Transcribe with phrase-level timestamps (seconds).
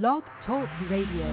[0.00, 1.28] Blog Talk Radio.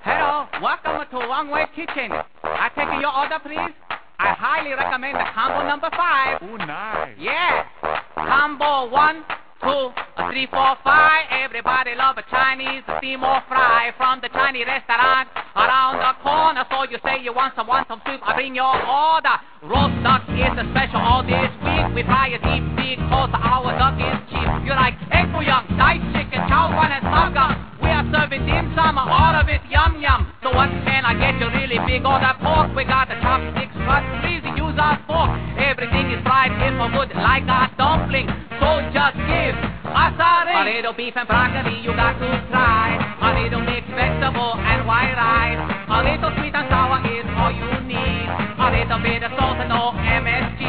[0.00, 2.08] Hello, welcome to One Way Kitchen.
[2.42, 3.76] I take your order, please.
[4.18, 6.38] I highly recommend the combo number five.
[6.40, 7.12] Oh, nice.
[7.20, 7.68] Yeah.
[8.14, 9.24] Combo one,
[9.60, 9.92] two,
[10.32, 11.28] three, four, five.
[11.28, 16.64] Everybody love a Chinese steamer fry from the Chinese restaurant around the corner.
[16.70, 18.22] So you say you want some, want some soup.
[18.24, 19.36] I bring your order.
[19.62, 21.86] Roast duck is a special all this week.
[21.94, 24.50] We fry a deep sea cause our duck is cheap.
[24.66, 27.54] You like egg young, diced chicken, chow one and sumgum.
[27.78, 30.26] We are serving dim sum, all of it yum yum.
[30.42, 32.74] So what can I get you really big on that pork?
[32.74, 35.30] We got the chopsticks, but please use our fork.
[35.54, 38.26] Everything is fried in for good like a dumpling.
[38.58, 39.54] So just give
[39.86, 40.58] us a ring.
[40.58, 42.98] A little beef and broccoli you got to try.
[42.98, 45.62] A little mixed vegetable and white rice.
[45.86, 48.51] A little sweet and sour is all you need.
[48.62, 50.62] A little bit of salt and no MSG.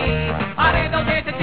[0.58, 1.43] A little bit of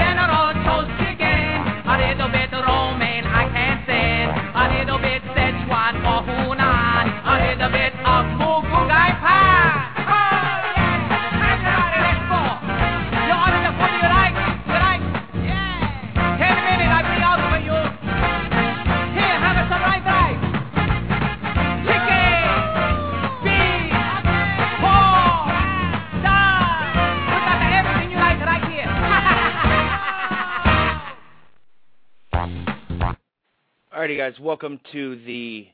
[34.00, 35.68] Alrighty, guys, welcome to the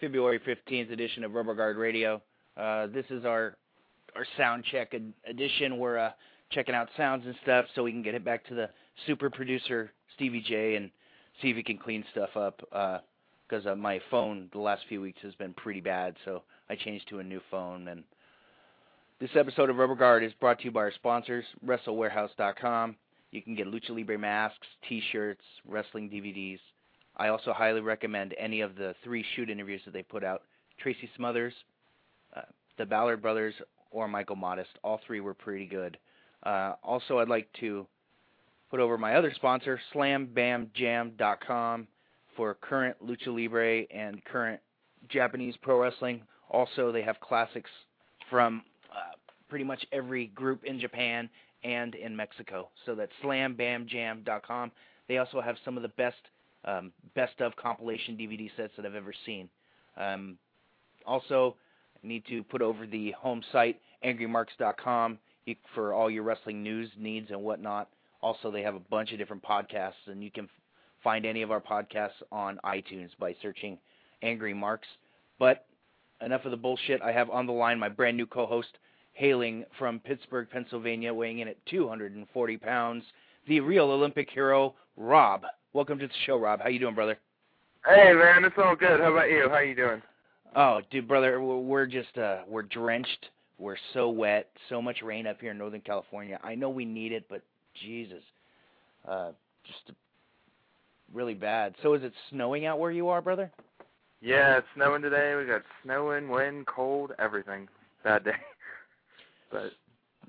[0.00, 2.22] February 15th edition of Rubber Guard Radio.
[2.56, 3.58] Uh, this is our
[4.14, 5.76] our sound check ed- edition.
[5.76, 6.12] We're uh,
[6.50, 8.70] checking out sounds and stuff so we can get it back to the
[9.06, 10.90] super producer Stevie J and
[11.42, 12.62] see if he can clean stuff up.
[13.46, 17.06] Because uh, my phone the last few weeks has been pretty bad, so I changed
[17.10, 17.88] to a new phone.
[17.88, 18.02] And
[19.20, 22.96] this episode of Rubber Guard is brought to you by our sponsors, WrestleWarehouse.com.
[23.30, 26.60] You can get lucha libre masks, T-shirts, wrestling DVDs.
[27.16, 30.42] I also highly recommend any of the three shoot interviews that they put out.
[30.78, 31.54] Tracy Smothers,
[32.36, 32.42] uh,
[32.76, 33.54] the Ballard brothers,
[33.90, 34.70] or Michael Modest.
[34.84, 35.96] All three were pretty good.
[36.42, 37.86] Uh, also, I'd like to
[38.70, 41.88] put over my other sponsor, SlamBamJam.com,
[42.36, 44.60] for current lucha libre and current
[45.08, 46.22] Japanese pro wrestling.
[46.50, 47.70] Also, they have classics
[48.28, 48.62] from
[48.92, 49.16] uh,
[49.48, 51.30] pretty much every group in Japan
[51.64, 52.68] and in Mexico.
[52.84, 54.70] So that's SlamBamJam.com.
[55.08, 56.16] They also have some of the best
[56.66, 59.48] um, best of compilation DVD sets that I've ever seen.
[59.96, 60.36] Um,
[61.06, 61.56] also,
[62.02, 65.18] I need to put over the home site angrymarks.com
[65.74, 67.88] for all your wrestling news needs and whatnot.
[68.20, 70.48] Also, they have a bunch of different podcasts, and you can
[71.02, 73.78] find any of our podcasts on iTunes by searching
[74.22, 74.88] Angry Marks.
[75.38, 75.66] But
[76.20, 77.02] enough of the bullshit.
[77.02, 78.78] I have on the line my brand new co-host,
[79.12, 83.04] hailing from Pittsburgh, Pennsylvania, weighing in at 240 pounds,
[83.46, 85.44] the real Olympic hero, Rob.
[85.76, 86.62] Welcome to the show, Rob.
[86.62, 87.18] How you doing, brother?
[87.84, 88.98] Hey man, it's all good.
[88.98, 89.46] How about you?
[89.50, 90.00] How you doing?
[90.56, 93.26] Oh, dude, brother, we're just uh we're drenched.
[93.58, 94.48] We're so wet.
[94.70, 96.40] So much rain up here in Northern California.
[96.42, 97.42] I know we need it, but
[97.84, 98.22] Jesus,
[99.06, 99.32] uh,
[99.66, 99.94] just
[101.12, 101.74] really bad.
[101.82, 103.52] So is it snowing out where you are, brother?
[104.22, 105.34] Yeah, it's snowing today.
[105.38, 107.68] We got snowing, wind, cold, everything.
[108.02, 108.30] Bad day.
[109.52, 109.72] but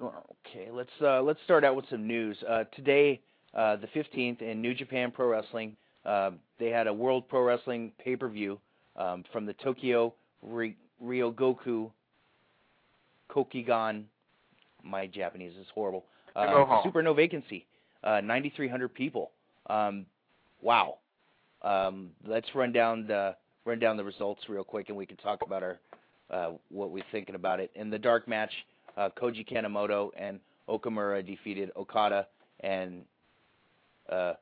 [0.02, 2.36] Okay, let's uh, let's start out with some news.
[2.50, 3.22] Uh, today,
[3.54, 5.76] uh, the 15th, in New Japan Pro Wrestling,
[6.06, 8.60] uh, they had a World Pro Wrestling pay-per-view
[8.96, 11.92] um, from the Tokyo Ry- Ryogoku
[13.30, 14.04] Kokigan.
[14.84, 16.06] My Japanese is horrible.
[16.36, 17.66] Uh, Super No Vacancy,
[18.04, 19.32] uh, 9,300 people.
[19.70, 20.06] Um,
[20.62, 20.98] wow.
[21.64, 25.42] Um, let's run down the run down the results real quick, and we can talk
[25.44, 25.80] about our
[26.30, 27.72] uh, what we're thinking about it.
[27.76, 28.52] In the dark match,
[28.96, 32.28] uh, Koji Kanemoto and Okamura defeated Okada
[32.62, 33.04] and
[34.12, 34.34] uh,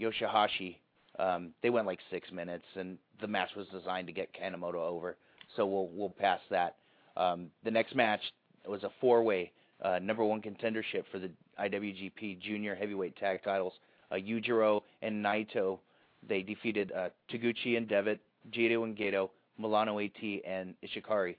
[0.00, 0.76] Yoshihashi.
[1.18, 5.16] Um, they went like six minutes, and the match was designed to get Kanemoto over,
[5.56, 6.76] so we'll we'll pass that.
[7.16, 8.20] Um, the next match
[8.66, 9.52] was a four-way
[9.82, 11.30] uh, number one contendership for the
[11.60, 13.74] IWGP Junior Heavyweight Tag Titles.
[14.10, 15.78] Uh, Yujiro and Naito
[16.28, 18.20] they defeated uh, Taguchi and Devitt,
[18.52, 21.36] Jado and Gedo, Milano AT, and Ishikari.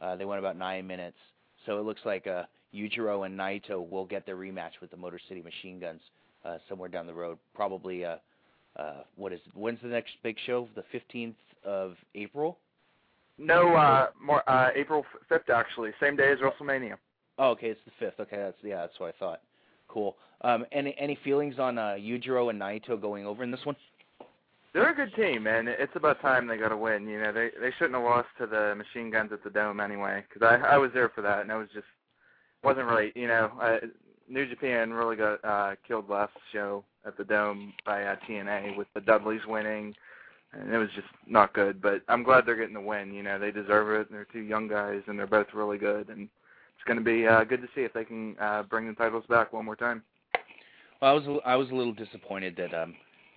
[0.00, 1.16] Uh, they went about nine minutes.
[1.66, 5.20] So it looks like uh, Yujiro and Naito will get their rematch with the Motor
[5.28, 6.00] City Machine Guns
[6.44, 7.38] uh, somewhere down the road.
[7.54, 8.16] Probably, uh,
[8.76, 10.68] uh, what is when's the next big show?
[10.74, 11.34] The 15th
[11.64, 12.58] of April.
[13.38, 16.94] no, uh, more uh, April fifth actually, same day as WrestleMania.
[17.38, 18.20] Oh, okay, it's the fifth.
[18.20, 19.40] Okay, that's yeah, that's what I thought.
[19.88, 20.16] Cool.
[20.42, 23.76] Um, any any feelings on uh, Yujiro and Naito going over in this one?
[24.72, 25.66] They're a good team, man.
[25.66, 27.08] It's about time they got to win.
[27.08, 30.22] You know, they they shouldn't have lost to the Machine Guns at the Dome anyway,
[30.28, 31.86] because I I was there for that, and it was just
[32.62, 33.78] wasn't really, You know, uh,
[34.30, 38.86] New Japan really got uh, killed last show at the Dome by uh, TNA with
[38.94, 39.94] the Dudleys winning,
[40.52, 41.82] and it was just not good.
[41.82, 43.12] But I'm glad they're getting the win.
[43.12, 44.10] You know, they deserve it.
[44.10, 46.28] They're two young guys, and they're both really good, and
[46.74, 49.24] it's going to be uh, good to see if they can uh, bring the titles
[49.28, 50.02] back one more time.
[51.02, 52.94] Well, I was I was a little disappointed that um,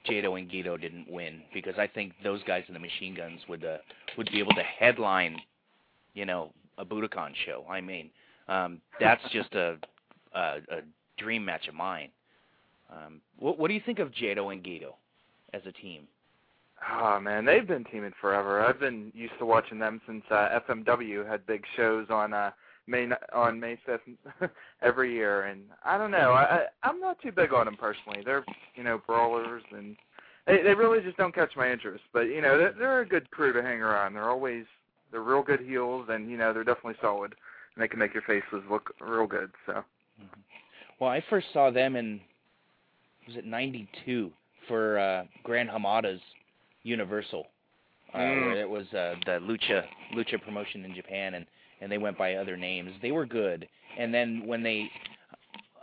[0.07, 3.65] Jado and Gedo didn't win because I think those guys in the machine guns would
[3.65, 3.77] uh,
[4.17, 5.37] would be able to headline,
[6.13, 7.65] you know, a Budokan show.
[7.69, 8.09] I mean,
[8.47, 9.77] um, that's just a,
[10.33, 10.81] a a
[11.17, 12.09] dream match of mine.
[12.91, 14.93] Um, what what do you think of Jado and Gedo
[15.53, 16.07] as a team?
[16.91, 18.61] Oh man, they've been teaming forever.
[18.61, 22.51] I've been used to watching them since uh, FMW had big shows on uh,
[22.87, 24.01] May on May fifth
[24.81, 26.33] every year, and I don't know.
[26.33, 28.21] I I'm not too big on them personally.
[28.25, 28.43] They're
[28.75, 29.95] you know brawlers, and
[30.45, 32.03] they they really just don't catch my interest.
[32.11, 34.13] But you know they're, they're a good crew to hang around.
[34.13, 34.65] They're always
[35.11, 37.33] they're real good heels, and you know they're definitely solid,
[37.75, 39.51] and they can make your faces look real good.
[39.65, 39.83] So.
[40.23, 40.41] Mm-hmm.
[40.99, 42.21] Well, I first saw them in
[43.27, 44.31] was it '92
[44.67, 46.21] for uh, Gran Hamada's
[46.83, 47.47] Universal.
[48.13, 48.55] Uh, Mm.
[48.55, 49.83] It was uh, the Lucha
[50.15, 51.45] Lucha promotion in Japan, and
[51.81, 52.91] and they went by other names.
[53.01, 53.67] They were good,
[53.97, 54.89] and then when they,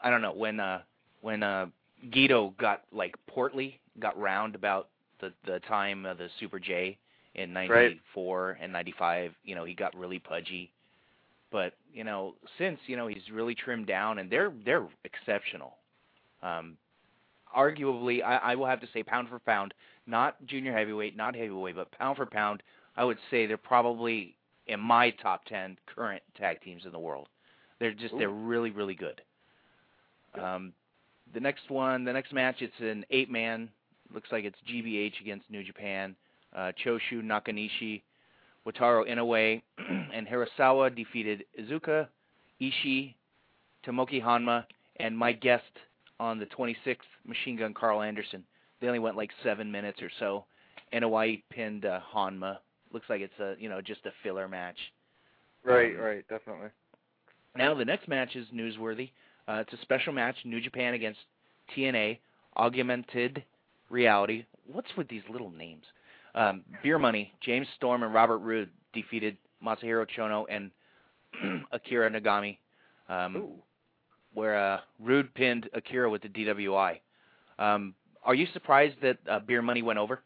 [0.03, 0.83] I don't know, when uh
[1.23, 1.67] when uh
[2.11, 4.89] Gedo got like portly, got round about
[5.21, 6.97] the the time of the Super J
[7.35, 10.71] in '94 and '95, you know, he got really pudgy.
[11.51, 15.77] But you know, since you know he's really trimmed down, and they're they're exceptional.
[16.43, 16.77] Um,
[17.57, 19.75] arguably, I, I will have to say, pound for pound,
[20.07, 22.63] not junior heavyweight, not heavyweight, but pound for pound,
[22.97, 24.37] I would say they're probably
[24.67, 27.29] in my top ten current tag teams in the world.
[27.79, 29.21] They're just they're really really good.
[30.41, 30.73] Um,
[31.35, 33.69] the next one, the next match, it's an eight man.
[34.13, 36.17] Looks like it's GBH against New Japan.
[36.55, 38.03] Uh, Choshu Nakanishi,
[38.67, 39.63] Wataru Inoue,
[40.15, 42.09] and Hirasawa defeated Iizuka,
[42.61, 43.15] Ishii,
[43.87, 44.65] Tomoaki Honma,
[44.97, 45.65] and my guest
[46.19, 46.97] on the 26th
[47.27, 48.45] Machine Gun Karl Anderson.
[48.81, 50.45] They only went like seven minutes or so.
[50.93, 52.59] Inoue pinned uh, Honma.
[52.93, 54.77] Looks like it's a you know just a filler match.
[55.65, 56.69] Right, Um, right, definitely.
[57.57, 59.11] Now the next match is newsworthy.
[59.49, 61.21] Uh, it's a special match, New Japan against
[61.77, 62.19] TNA,
[62.57, 63.43] Augmented
[63.89, 64.45] Reality.
[64.71, 65.85] What's with these little names?
[66.35, 70.71] Um, Beer Money, James Storm and Robert Roode defeated Masahiro Chono and
[71.73, 72.59] Akira Nogami,
[73.09, 73.49] um,
[74.35, 76.99] where uh, Roode pinned Akira with the DWI.
[77.59, 77.95] Um,
[78.25, 80.21] are you surprised that uh, Beer Money went over?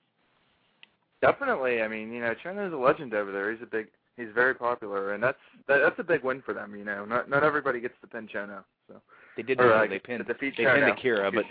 [1.20, 1.80] Definitely.
[1.82, 3.50] I mean, you know, Chono's a legend over there.
[3.52, 3.86] He's a big,
[4.16, 6.76] he's very popular, and that's that, that's a big win for them.
[6.76, 8.62] You know, not not everybody gets to pin Chono.
[8.88, 9.00] So
[9.36, 9.58] They did.
[9.60, 10.26] or, uh, they pinned.
[10.26, 10.74] defeat They Chono.
[10.74, 11.44] pinned Akira, but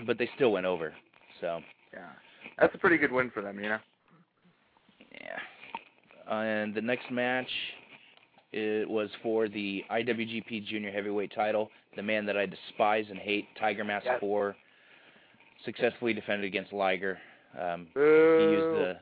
[0.06, 0.94] but they still went over.
[1.40, 1.60] So
[1.92, 2.00] yeah,
[2.58, 3.58] that's a pretty good win for them.
[3.58, 3.78] You know.
[5.12, 5.38] Yeah.
[6.32, 7.48] And the next match
[8.56, 11.70] it was for the IWGP Junior Heavyweight title.
[11.96, 14.20] The man that I despise and hate, Tiger Mask Yes.
[14.20, 14.54] 4,
[15.64, 17.18] successfully defended against Liger.
[17.60, 18.96] Um, he used the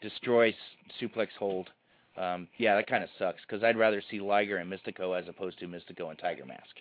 [0.00, 0.54] destroy
[1.00, 1.68] suplex hold.
[2.16, 5.58] Um, yeah, that kind of sucks because I'd rather see Liger and Mystico as opposed
[5.60, 6.76] to Mystico and Tiger Mask.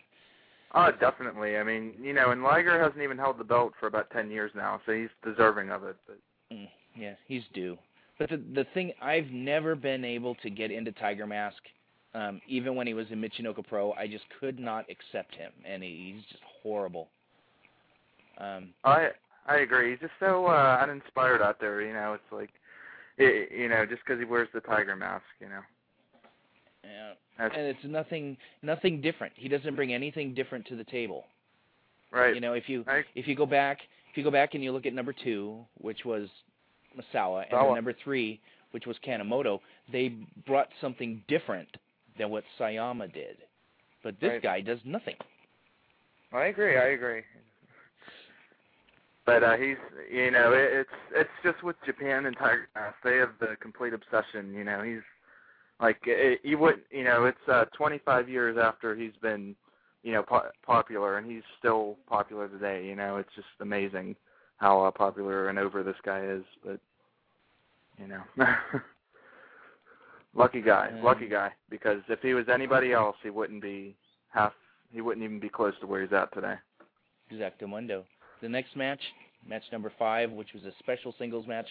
[0.75, 1.57] Oh, definitely.
[1.57, 4.51] I mean, you know, and Liger hasn't even held the belt for about ten years
[4.56, 5.95] now, so he's deserving of it.
[6.06, 6.18] But
[6.51, 7.77] Mm, yeah, he's due.
[8.18, 11.62] But the the thing I've never been able to get into Tiger Mask,
[12.13, 15.83] um, even when he was in Michinoku Pro, I just could not accept him, and
[15.83, 17.10] he, he's just horrible.
[18.38, 19.10] Um, I
[19.45, 19.92] I agree.
[19.92, 21.82] He's just so uh, uninspired out there.
[21.82, 22.51] You know, it's like,
[23.17, 25.25] it, you know, just because he wears the tiger mask.
[25.39, 25.62] You know.
[26.83, 29.33] Yeah, That's, and it's nothing nothing different.
[29.36, 31.25] He doesn't bring anything different to the table.
[32.12, 32.33] right.
[32.33, 33.79] You know, if you I, if you go back
[34.12, 36.29] if you go back and you look at number two, which was
[36.98, 38.39] Misawa, and number three,
[38.71, 39.59] which was Kanemoto,
[39.91, 40.13] they
[40.48, 41.67] brought something different
[42.17, 43.38] than what Sayama did.
[44.03, 44.41] But this Right.
[44.41, 45.15] guy does nothing.
[46.33, 46.77] I agree.
[46.77, 47.21] I agree.
[49.25, 49.77] But uh, he's,
[50.12, 53.93] you know, it, it's it's just with Japan and Tiger Mask, they have the complete
[53.93, 54.53] obsession.
[54.55, 55.01] You know, he's
[55.79, 59.55] like it, he would, you know, it's uh, 25 years after he's been,
[60.03, 62.86] you know, po- popular, and he's still popular today.
[62.86, 64.15] You know, it's just amazing
[64.57, 66.43] how uh, popular and over this guy is.
[66.63, 66.79] But
[67.98, 68.21] you know,
[70.36, 73.95] lucky guy, Um, lucky guy, because if he was anybody else, he wouldn't be
[74.29, 74.53] half.
[74.91, 76.55] He wouldn't even be close to where he's at today.
[77.31, 78.03] Exacto mundo.
[78.41, 79.01] The next match,
[79.48, 81.67] match number five, which was a special singles match,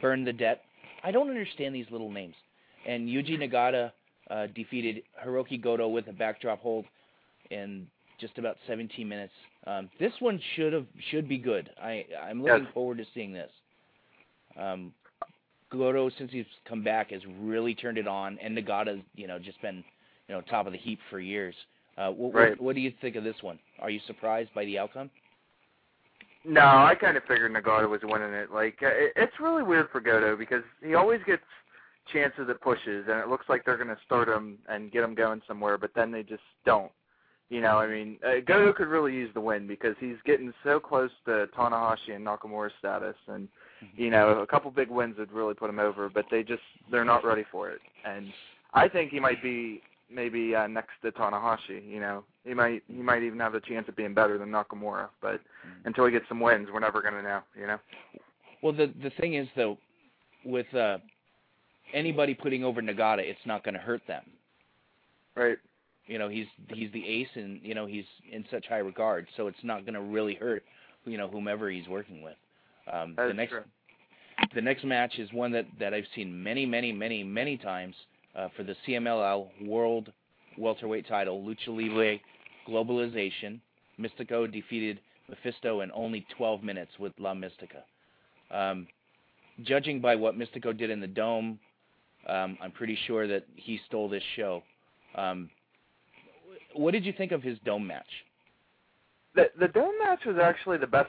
[0.00, 0.62] Burn the Debt.
[1.02, 2.34] I don't understand these little names.
[2.86, 3.92] And Yuji Nagata
[4.30, 6.84] uh, defeated Hirooki Goto with a backdrop hold
[7.50, 7.86] in
[8.20, 9.32] just about 17 minutes.
[9.66, 11.70] Um, this one should have should be good.
[11.80, 12.72] I I'm looking Yes.
[12.74, 13.50] forward to seeing this.
[14.58, 14.92] Um,
[15.70, 19.60] Goto, since he's come back, has really turned it on, and Nagata's you know just
[19.62, 19.82] been
[20.28, 21.54] you know top of the heap for years.
[21.98, 22.50] Uh, what, Right.
[22.50, 23.58] what, what do you think of this one?
[23.80, 25.10] Are you surprised by the outcome?
[26.44, 28.50] No, I kind of figured Nagata was winning it.
[28.50, 31.42] Like, uh, it, it's really weird for Goto because he always gets
[32.12, 35.14] chances at pushes, and it looks like they're going to start him and get him
[35.14, 36.90] going somewhere, but then they just don't.
[37.48, 40.80] You know, I mean, uh, Goto could really use the win because he's getting so
[40.80, 43.46] close to Tanahashi and Nakamura's status, and
[43.94, 47.04] you know, a couple big wins would really put him over, but they just they're
[47.04, 47.80] not ready for it.
[48.06, 48.32] And
[48.72, 51.86] I think he might be maybe uh, next to Tanahashi.
[51.86, 55.08] You know, he might he might even have a chance of being better than Nakamura,
[55.20, 55.40] but
[55.84, 57.40] until he gets some wins, we're never going to know.
[57.54, 57.78] You know.
[58.62, 59.76] Well, the the thing is though,
[60.44, 60.98] with uh,
[61.92, 64.24] anybody putting over Nagata, it's not going to hurt them.
[65.36, 65.58] Right.
[66.06, 69.46] You know, he's he's the ace, and you know he's in such high regard, so
[69.46, 70.64] it's not going to really hurt,
[71.04, 72.36] you know, whomever he's working with.
[72.92, 73.62] Um, That's the next true.
[74.54, 77.94] the next match is one that that I've seen many, many, many, many times
[78.34, 80.12] uh, for the CMLL World
[80.58, 82.18] Welterweight Title, Lucha Libre
[82.68, 83.60] Globalization.
[84.00, 87.84] Mystico defeated Mephisto in only 12 minutes with La Mystica.
[88.50, 88.86] Um,
[89.62, 91.58] judging by what Mystico did in the Dome,
[92.28, 94.62] um, I'm pretty sure that he stole this show.
[95.14, 95.50] Um,
[96.74, 98.06] what did you think of his Dome match?
[99.34, 101.08] The the dome match was actually the best,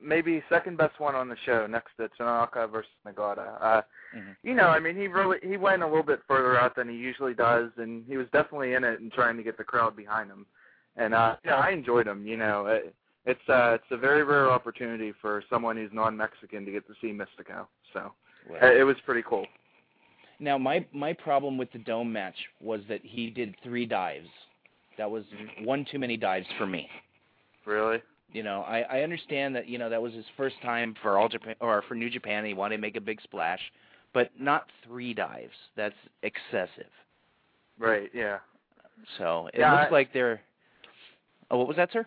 [0.00, 3.56] maybe second best one on the show, next to Tanaka versus Nagata.
[3.62, 3.82] Uh,
[4.14, 4.36] Mhm.
[4.42, 6.96] you know, I mean, he really he went a little bit further out than he
[6.96, 10.30] usually does, and he was definitely in it and trying to get the crowd behind
[10.30, 10.44] him.
[10.96, 12.26] And uh, yeah, I enjoyed him.
[12.26, 16.72] You know, it, it's uh, it's a very rare opportunity for someone who's non-Mexican to
[16.72, 17.66] get to see Mystico.
[17.94, 18.12] So
[18.50, 19.46] uh, it was pretty cool.
[20.42, 24.28] Now, my my problem with the Dome match was that he did three dives.
[24.98, 25.24] That was
[25.62, 26.88] one too many dives for me.
[27.64, 28.02] Really?
[28.32, 31.28] You know, I I understand that you know that was his first time for all
[31.28, 32.44] Japan or for New Japan.
[32.44, 33.60] He wanted to make a big splash,
[34.12, 35.54] but not three dives.
[35.76, 35.94] That's
[36.24, 36.90] excessive.
[37.78, 38.10] Right?
[38.12, 38.38] Yeah.
[39.18, 40.40] So it Yeah, looks I- like they're.
[41.52, 42.04] Oh, what was that, sir?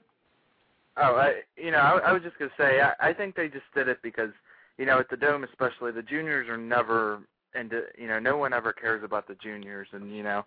[0.97, 3.65] Oh, I, you know, I, I was just gonna say, I, I think they just
[3.75, 4.31] did it because,
[4.77, 7.19] you know, at the dome especially, the juniors are never,
[7.55, 10.43] and you know, no one ever cares about the juniors, and you know,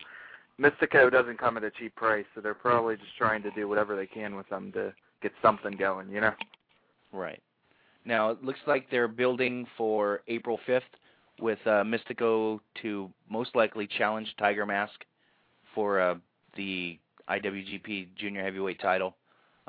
[0.59, 3.95] Mystico doesn't come at a cheap price, so they're probably just trying to do whatever
[3.95, 6.33] they can with them to get something going, you know.
[7.11, 7.41] Right.
[8.05, 10.81] Now it looks like they're building for April 5th
[11.39, 15.05] with uh, Mystico to most likely challenge Tiger Mask
[15.73, 16.15] for uh,
[16.55, 16.99] the
[17.29, 19.15] IWGP Junior Heavyweight title.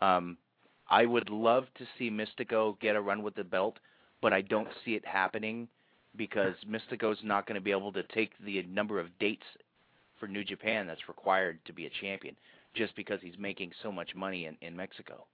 [0.00, 0.37] Um,
[0.88, 3.78] I would love to see Mystico get a run with the belt,
[4.20, 5.68] but I don't see it happening
[6.17, 9.47] because Mystico's not going to be able to take the number of dates
[10.19, 12.37] for New Japan that's required to be a champion
[12.75, 15.26] just because he's making so much money in, in Mexico.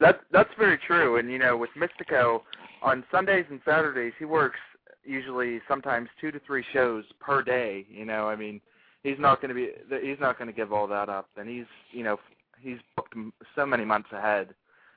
[0.00, 2.42] That that's very true, and you know, with Mystico,
[2.82, 4.58] on Sundays and Saturdays, he works
[5.04, 7.86] usually sometimes two to three shows per day.
[7.88, 8.60] You know, I mean,
[9.02, 9.70] he's not going to be
[10.02, 12.18] he's not going to give all that up, and he's you know
[12.60, 13.14] he's booked
[13.54, 14.54] so many months ahead.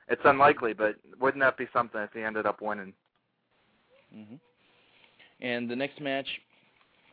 [0.08, 2.92] It's unlikely, but wouldn't that be something if he ended up winning?
[4.12, 4.36] hmm
[5.40, 6.26] And the next match,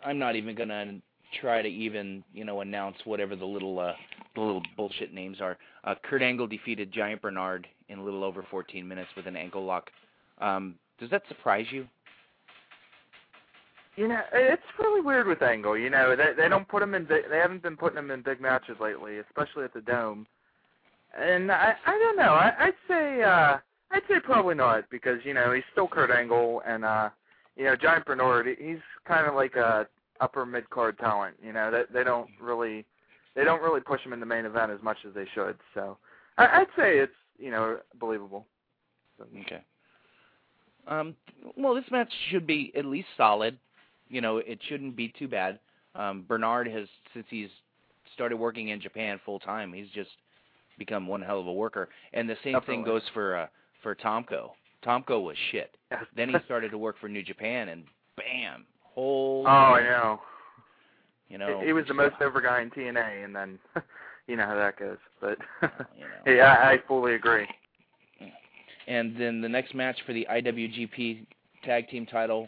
[0.04, 1.00] I'm not even gonna
[1.42, 3.94] try to even you know announce whatever the little uh,
[4.36, 5.58] the little bullshit names are.
[5.84, 9.64] Uh, Kurt Angle defeated Giant Bernard in a little over 14 minutes with an ankle
[9.64, 9.90] lock.
[10.40, 11.88] Um, does that surprise you?
[13.96, 15.78] You know, it's really weird with Angle.
[15.78, 17.06] You know, they they don't put him in.
[17.06, 20.28] Big, they haven't been putting him in big matches lately, especially at the Dome.
[21.18, 22.34] And I I don't know.
[22.34, 23.58] I, I'd say uh
[23.92, 27.10] I'd say probably not because you know he's still Kurt Angle and uh
[27.56, 28.48] you know Giant Bernard.
[28.60, 29.88] He's kind of like a
[30.22, 31.36] upper mid card talent.
[31.44, 32.86] You know, they they don't really
[33.36, 35.58] they don't really push him in the main event as much as they should.
[35.74, 35.98] So
[36.38, 38.46] I, I'd say it's you know believable.
[39.42, 39.62] Okay.
[40.88, 41.16] Um,
[41.58, 43.58] well, this match should be at least solid.
[44.10, 45.60] You know, it shouldn't be too bad.
[45.96, 47.50] Um, Bernard has, since he's
[48.14, 50.12] started working in Japan full time, he's just
[50.78, 51.90] become one hell of a worker.
[52.14, 53.48] And the same thing goes for uh,
[53.82, 54.52] for Tomko.
[54.86, 55.76] Tomko was shit.
[56.16, 57.84] Then he started to work for New Japan, and
[58.18, 59.46] bam, whole.
[59.48, 60.20] Oh, I know.
[61.30, 63.60] You know, he was the most over guy in TNA, and then
[64.28, 64.98] you know how that goes.
[65.20, 65.70] But you
[66.26, 66.32] know.
[66.32, 67.48] yeah, I, I fully agree.
[68.88, 71.26] And then the next match for the IWGP
[71.64, 72.48] Tag Team Title,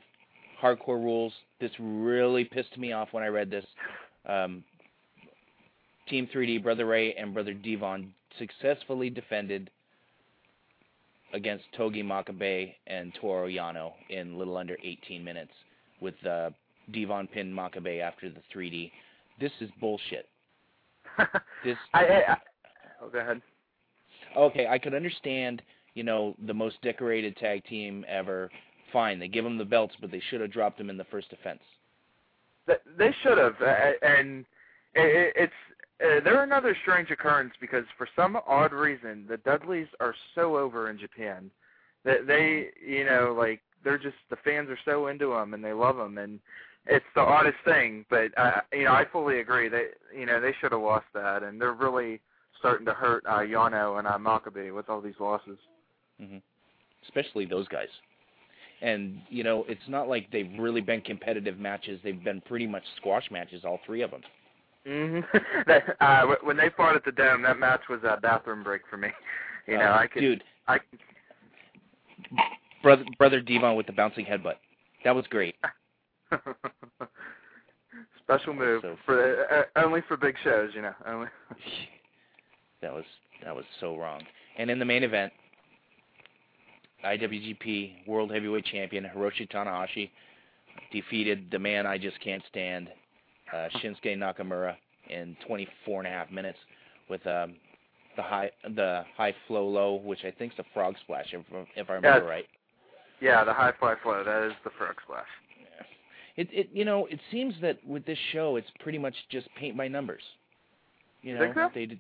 [0.61, 1.33] Hardcore Rules.
[1.59, 3.65] This really pissed me off when I read this.
[4.27, 4.63] Um,
[6.07, 9.69] Team 3D, Brother Ray and Brother Devon successfully defended
[11.33, 15.51] against Togi Makabe and Toru Yano in little under 18 minutes,
[16.01, 16.49] with uh,
[16.93, 18.91] Devon pinned Makabe after the 3D.
[19.39, 20.27] This is bullshit.
[21.65, 22.37] This I, I, I
[23.01, 23.41] oh, go ahead.
[24.37, 25.61] okay, I could understand,
[25.95, 28.49] you know, the most decorated tag team ever.
[28.93, 31.29] Fine, they give them the belts, but they should have dropped them in the first
[31.29, 31.59] defense.
[32.67, 34.45] They should have, uh, and
[34.93, 35.53] it's
[36.03, 40.89] uh, they're another strange occurrence because for some odd reason the Dudleys are so over
[40.89, 41.49] in Japan.
[42.05, 45.73] That they, you know, like they're just the fans are so into them and they
[45.73, 46.39] love them and
[46.85, 48.05] it's the oddest thing.
[48.09, 51.43] But uh, you know, I fully agree that you know they should have lost that
[51.43, 52.21] and they're really
[52.59, 55.57] starting to hurt uh, Yano and uh, Makabe with all these losses.
[56.19, 56.37] hmm
[57.03, 57.87] Especially those guys.
[58.81, 61.99] And you know, it's not like they've really been competitive matches.
[62.03, 64.21] They've been pretty much squash matches, all three of them.
[64.87, 65.19] Hmm
[65.67, 68.81] that, uh, wh- when they fought at the Dome, that match was a bathroom break
[68.89, 69.09] for me.
[69.69, 70.77] You know, Uh, I could, dude, I
[72.81, 74.53] brother, brother Devon with the bouncing headbutt.
[75.03, 75.55] That was great.
[78.23, 80.93] Special move So- for uh, only for big shows, you know.
[81.05, 81.27] Only.
[82.81, 83.03] that was
[83.43, 84.21] that was so wrong.
[84.57, 85.33] And in the main event,
[87.05, 90.09] IWGP World Heavyweight Champion Hiroshi Tanahashi
[90.93, 92.87] defeated the man I just can't stand,
[93.53, 94.75] uh, Shinsuke Nakamura,
[95.09, 96.57] in 24 and a half minutes
[97.09, 97.55] with um,
[98.15, 101.41] the high the high flow low, which I think is a frog splash, if,
[101.75, 102.29] if I remember Yes.
[102.29, 102.45] right.
[103.21, 104.23] Yeah, the high fly flow.
[104.23, 105.25] That is the frog splash.
[106.35, 109.75] It it you know it seems that with this show it's pretty much just paint
[109.75, 110.21] by numbers.
[111.21, 111.71] You know think so?
[111.73, 111.99] they did,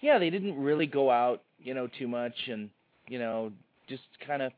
[0.00, 2.68] yeah they didn't really go out you know too much and
[3.08, 3.50] you know
[3.88, 4.52] just kind of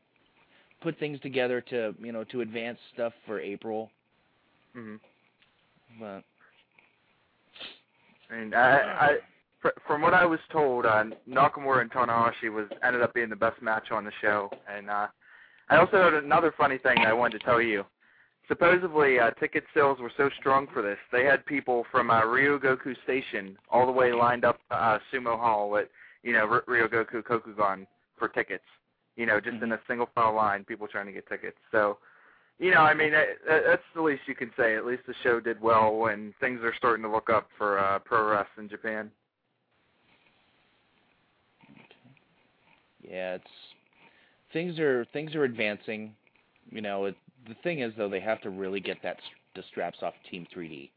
[0.81, 3.89] put things together to you know to advance stuff for April.
[4.73, 4.95] hmm
[5.99, 6.23] But
[8.29, 9.17] I mean, I, I
[9.61, 13.35] fr- from what I was told, uh, Nakamura and Tanahashi was ended up being the
[13.35, 15.07] best match on the show, and uh,
[15.69, 17.85] I also heard another funny thing I wanted to tell you.
[18.47, 22.93] Supposedly, uh, ticket sales were so strong for this, they had people from uh, Ryogoku
[23.03, 25.89] Station all the way lined up uh, Sumo Hall at
[26.23, 28.65] you know R- Ryogoku Kokugan for tickets.
[29.15, 31.57] You know, just in a single file line, people trying to get tickets.
[31.71, 31.99] So,
[32.59, 34.75] you know, I mean, that, that- that's the least you can say.
[34.75, 37.99] At least the show did well when things are starting to look up for uh,
[37.99, 39.11] pro wrestling in Japan.
[43.07, 43.43] yeah, it's
[44.53, 46.13] things are things are advancing.
[46.71, 47.15] You know, it,
[47.47, 49.17] the thing is though they have to really get that
[49.55, 50.89] the straps off Team 3D.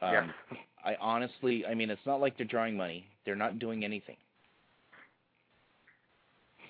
[0.00, 0.26] Um, yeah.
[0.84, 3.04] I honestly, I mean, it's not like they're drawing money.
[3.24, 4.16] They're not doing anything.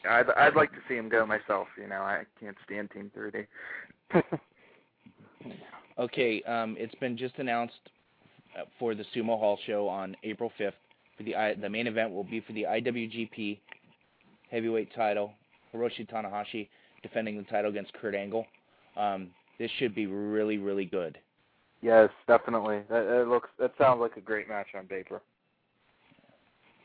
[0.09, 1.69] I'd I'd like to see him go myself.
[1.81, 3.47] You know, I can't stand Team 3D.
[5.98, 7.90] Okay, um, it's been just announced
[8.59, 10.72] uh, for the Sumo Hall show on April 5th.
[11.16, 13.59] For the the main event will be for the IWGP
[14.51, 15.33] Heavyweight Title.
[15.75, 16.68] Hiroshi Tanahashi
[17.03, 18.46] defending the title against Kurt Angle.
[18.96, 21.18] Um, this should be really, really good.
[21.83, 22.81] yes, definitely.
[22.88, 25.20] That, that looks that sounds like a great match on paper.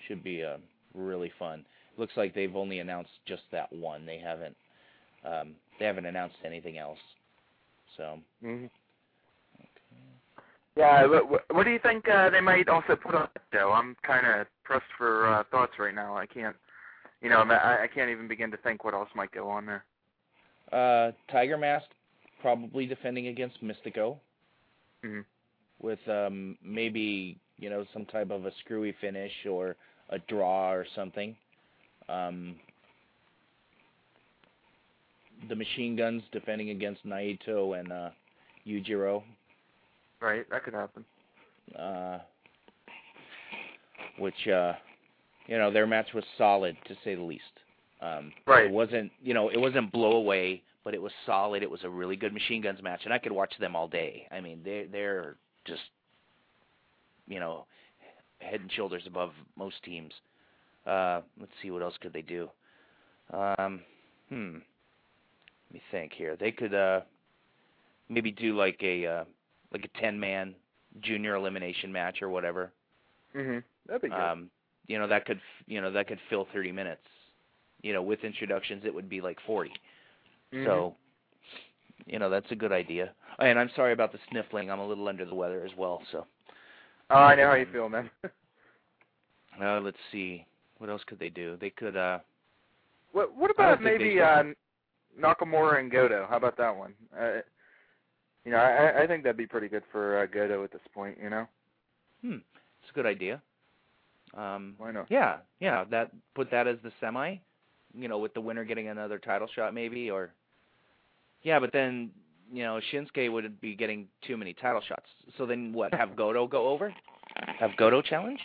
[0.07, 0.57] Should be uh,
[0.93, 1.65] really fun.
[1.97, 4.05] Looks like they've only announced just that one.
[4.05, 4.55] They haven't
[5.25, 6.99] um, they haven't announced anything else.
[7.97, 8.65] So hmm
[10.75, 11.05] Yeah.
[11.07, 13.71] What, what- do you think uh, they might also put on the show?
[13.71, 16.15] I'm kind of pressed for uh, thoughts right now.
[16.15, 16.55] I can't.
[17.21, 19.83] You know, I, I can't even begin to think what else might go on there.
[20.71, 21.86] uh, Tiger Mask
[22.41, 24.17] probably defending against Mystico.
[25.03, 25.21] hmm
[25.79, 29.75] with um maybe you know some type of a screwy finish or
[30.10, 31.36] a draw or something.
[32.10, 32.55] Um,
[35.50, 38.10] the machine guns defending against Naito and uh,
[38.67, 39.23] Yujiro,
[40.19, 40.50] Right.
[40.50, 41.06] That could happen.
[41.78, 42.19] uh,
[44.17, 44.73] which uh,
[45.47, 47.43] you know their match was solid to say the least.
[48.02, 48.65] Um, Right.
[48.65, 51.62] It wasn't you know it wasn't blow away, but it was solid.
[51.63, 54.28] It was a really good machine guns match, and I could watch them all day.
[54.32, 55.82] I mean they they're just
[57.28, 57.65] you know
[58.39, 60.13] head and shoulders above most teams.
[60.86, 62.50] Uh, let's see what else could they do.
[63.34, 63.82] Um,
[64.30, 64.58] hmm.
[65.69, 66.36] Let me think here.
[66.39, 67.01] They could uh,
[68.10, 69.23] maybe do like a uh,
[69.73, 70.56] like a ten man
[71.01, 72.71] junior elimination match or whatever.
[73.34, 74.17] hmm That'd be good.
[74.17, 74.49] Um,
[74.88, 77.01] you know that could you know that could fill 30 minutes.
[77.82, 79.71] You know, with introductions it would be like 40.
[80.53, 80.65] Mhm.
[80.65, 80.95] So,
[82.06, 83.13] you know, that's a good idea.
[83.39, 84.71] And I'm sorry about the sniffling.
[84.71, 86.01] I'm a little under the weather as well.
[86.12, 86.25] So,
[87.10, 88.10] Oh, I know how you feel, man.
[89.62, 90.45] uh, let's see.
[90.80, 91.58] What else could they do?
[91.60, 91.95] They could.
[91.95, 92.19] uh
[93.12, 94.56] what What about maybe should.
[95.21, 96.27] Nakamura and Goto?
[96.30, 96.93] How about that one?
[97.17, 97.39] Uh,
[98.45, 101.17] you know, I I think that'd be pretty good for uh, Goto at this point.
[101.21, 101.47] You know,
[102.21, 102.36] Hmm.
[102.82, 103.41] It's a good idea.
[104.36, 105.08] Um, why not?
[105.10, 105.84] yeah, yeah.
[105.89, 107.36] That put that as the semi.
[107.97, 110.32] You know, with the winner getting another title shot, maybe, or
[111.43, 111.60] yeah.
[111.60, 112.12] But then,
[112.51, 115.08] you know, Shinsuke would be getting too many title shots.
[115.38, 115.93] So then, what?
[115.93, 116.93] Have Goto go over?
[117.60, 118.39] Have Goto challenge?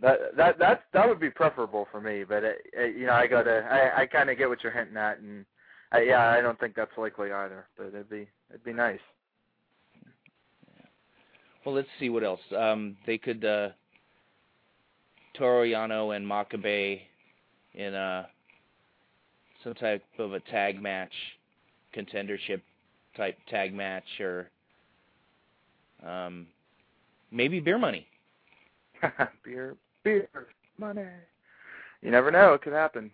[0.00, 3.26] That that that that would be preferable for me, but it, it, you know, I
[3.26, 5.44] gotta, I I kind of get what you're hinting at, and
[5.92, 9.00] I, yeah, I don't think that's likely either, but it'd be it'd be nice.
[11.66, 12.40] Well, let's see what else.
[12.56, 13.44] Um, they could.
[13.44, 13.70] uh
[15.34, 17.00] Toru Yano and Makabe
[17.74, 18.28] in a
[19.64, 21.12] some type of a tag match,
[21.94, 22.60] contendership
[23.16, 24.50] type tag match, or
[26.06, 26.46] um,
[27.30, 28.06] maybe beer money.
[29.44, 30.28] beer, beer,
[30.78, 31.04] money.
[32.02, 33.10] You never know; it could happen.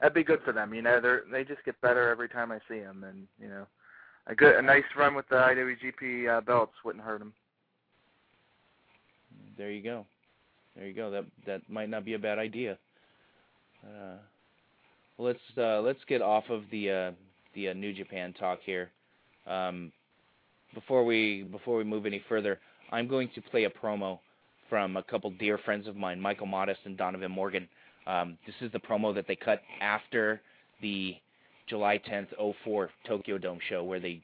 [0.00, 0.72] That'd be good for them.
[0.72, 3.66] You know, they they just get better every time I see them, and you know,
[4.26, 7.32] a good a nice run with the IWGP uh, belts wouldn't hurt them.
[9.58, 10.06] There you go.
[10.76, 11.10] There you go.
[11.10, 12.78] That that might not be a bad idea.
[13.84, 14.16] Uh,
[15.18, 17.12] let's uh, let's get off of the uh,
[17.54, 18.90] the uh, New Japan talk here.
[19.46, 19.92] Um,
[20.74, 22.58] before we before we move any further,
[22.92, 24.20] I'm going to play a promo
[24.70, 27.68] from a couple dear friends of mine, Michael Modest and Donovan Morgan.
[28.06, 30.40] Um, this is the promo that they cut after
[30.80, 31.16] the
[31.68, 32.28] July 10th
[32.64, 34.22] 04 Tokyo Dome show, where they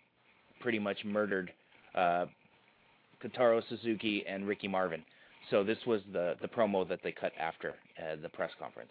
[0.60, 1.52] pretty much murdered
[1.94, 2.26] uh,
[3.22, 5.02] Kotaro Suzuki and Ricky Marvin.
[5.50, 8.90] So this was the the promo that they cut after uh, the press conference.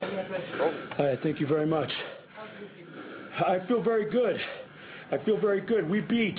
[0.00, 1.90] Hi, thank you very much.
[3.46, 4.38] I feel very good.
[5.10, 5.88] I feel very good.
[5.88, 6.38] We beat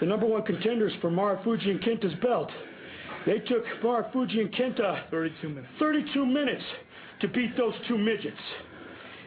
[0.00, 2.50] the number one contenders for Marufuji and Kenta's belt.
[3.26, 5.68] They took Marufuji and Kenta 32 minutes.
[5.78, 6.62] 32 minutes
[7.20, 8.36] to beat those two midgets.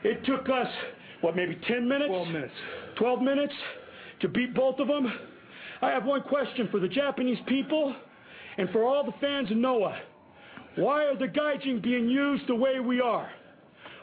[0.03, 0.67] It took us,
[1.21, 2.09] what, maybe 10 minutes?
[2.09, 2.53] 12 minutes.
[2.97, 3.53] 12 minutes
[4.21, 5.11] to beat both of them?
[5.81, 7.95] I have one question for the Japanese people
[8.57, 9.97] and for all the fans of Noah.
[10.75, 13.29] Why are the Gaijin being used the way we are?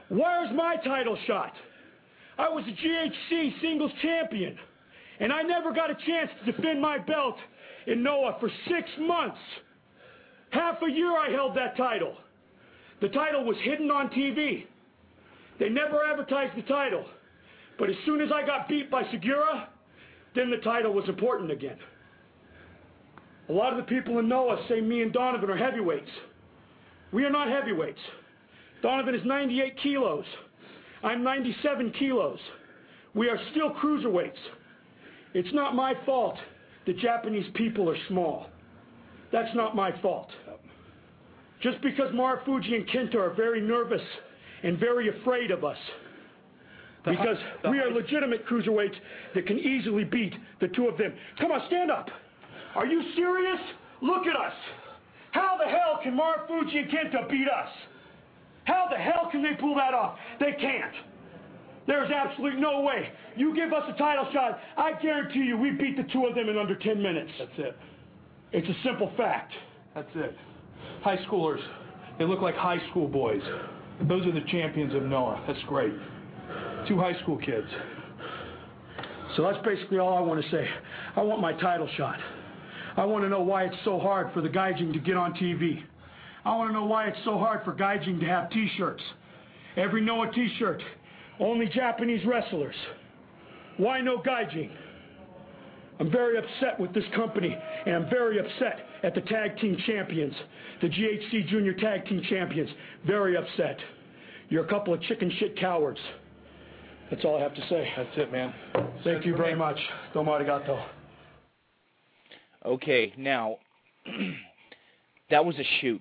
[0.09, 1.53] Where's my title shot?
[2.37, 4.57] I was a GHC singles champion,
[5.21, 7.37] and I never got a chance to defend my belt
[7.87, 9.39] in Noah for six months.
[10.55, 12.17] Half a year I held that title.
[13.01, 14.67] The title was hidden on TV.
[15.59, 17.05] They never advertised the title.
[17.77, 19.69] But as soon as I got beat by Segura,
[20.37, 21.77] then the title was important again.
[23.49, 26.11] A lot of the people in Noah say me and Donovan are heavyweights.
[27.13, 27.99] We are not heavyweights.
[28.81, 30.25] Donovan is 98 kilos.
[31.03, 32.39] I'm 97 kilos.
[33.13, 34.39] We are still cruiserweights.
[35.35, 36.37] It's not my fault
[36.87, 38.47] the Japanese people are small.
[39.33, 40.29] That's not my fault.
[41.65, 44.03] Just because Marufuji and Kenta are very nervous
[44.63, 45.79] and very afraid of us.
[47.07, 47.39] Because
[47.71, 48.97] we are legitimate cruiserweights
[49.35, 51.15] that can easily beat the two of them.
[51.41, 52.09] Come on, stand up.
[52.75, 53.61] Are you serious?
[54.03, 54.53] Look at us.
[55.31, 57.71] How the hell can Marufuji and Kenta beat us?
[58.65, 60.19] How the hell can they pull that off?
[60.41, 60.95] They can't.
[61.87, 63.11] There's absolutely no way.
[63.37, 66.51] You give us a title shot, I guarantee you we beat the two of them
[66.51, 67.31] in under 10 minutes.
[67.39, 67.77] That's it.
[68.53, 69.53] It's a simple fact.
[69.95, 70.37] That's it.
[71.05, 71.61] High schoolers,
[72.19, 73.43] they look like high school boys.
[74.09, 75.45] Those are the champions of Noah.
[75.47, 75.93] That's great.
[76.89, 77.67] Two high school kids.
[79.37, 80.67] So that's basically all I want to say.
[81.15, 82.17] I want my title shot.
[82.97, 85.83] I want to know why it's so hard for the Gaijin to get on TV.
[86.47, 89.03] I want to know why it's so hard for Gaijin to have t-shirts.
[89.77, 90.83] Every Noah t-shirt,
[91.39, 92.77] only Japanese wrestlers.
[93.77, 94.71] Why no Gaijin?
[96.01, 100.35] I'm very upset with this company, and I'm very upset at the tag team champions,
[100.81, 102.71] the GHC Junior Tag Team Champions.
[103.07, 103.79] Very upset.
[104.49, 106.01] You're a couple of chicken shit cowards.
[107.11, 107.89] That's all I have to say.
[107.97, 108.55] That's it, man.
[109.05, 109.79] Thank you very much.
[110.15, 110.83] Domo arigato.
[112.65, 113.59] Okay, now
[115.31, 116.01] that was a shoot.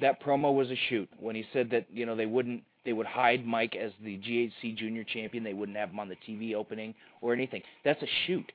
[0.00, 3.06] That promo was a shoot when he said that you know they wouldn't they would
[3.06, 5.42] hide Mike as the GHC Junior Champion.
[5.42, 7.62] They wouldn't have him on the TV opening or anything.
[7.84, 8.52] That's a shoot.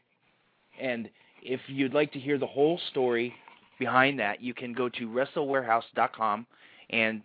[0.79, 1.09] And
[1.43, 3.33] if you'd like to hear the whole story
[3.77, 6.45] behind that, you can go to WrestleWarehouse.com
[6.89, 7.21] and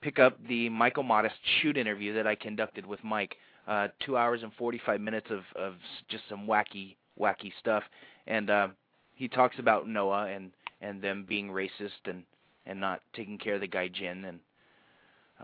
[0.00, 3.36] pick up the Michael Modest shoot interview that I conducted with Mike.
[3.66, 5.74] Uh, two hours and 45 minutes of, of
[6.08, 7.82] just some wacky, wacky stuff.
[8.28, 8.68] And uh,
[9.14, 12.22] he talks about Noah and, and them being racist and,
[12.66, 14.28] and not taking care of the Gaijin.
[14.28, 14.38] And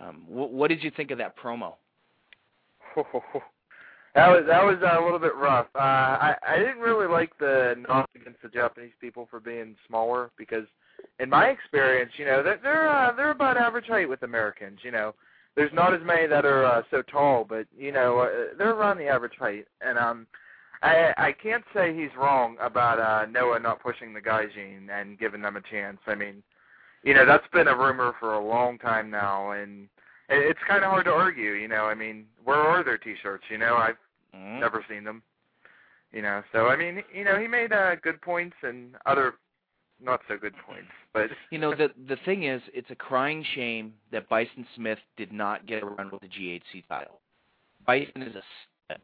[0.00, 1.74] um, wh- what did you think of that promo?
[4.14, 5.68] that was that was uh, a little bit rough.
[5.74, 10.30] Uh, I I didn't really like the knock against the Japanese people for being smaller
[10.36, 10.66] because,
[11.18, 14.80] in my experience, you know they're they're, uh, they're about average height with Americans.
[14.82, 15.14] You know,
[15.56, 18.98] there's not as many that are uh, so tall, but you know uh, they're around
[18.98, 19.66] the average height.
[19.80, 20.26] And um,
[20.82, 25.40] I I can't say he's wrong about uh, Noah not pushing the Gaijin and giving
[25.40, 25.98] them a chance.
[26.06, 26.42] I mean,
[27.02, 29.88] you know that's been a rumor for a long time now, and
[30.32, 31.50] it's kind of hard to argue.
[31.52, 33.44] You know, I mean, where are their T-shirts?
[33.50, 33.96] You know, I've
[34.34, 34.60] Mm-hmm.
[34.60, 35.22] never seen them.
[36.10, 39.34] You know, so I mean, you know, he made uh, good points and other
[40.02, 43.92] not so good points, but You know, the the thing is, it's a crying shame
[44.10, 47.20] that Bison Smith did not get a run with the GHC title.
[47.86, 48.42] Bison is a
[48.86, 49.00] stud,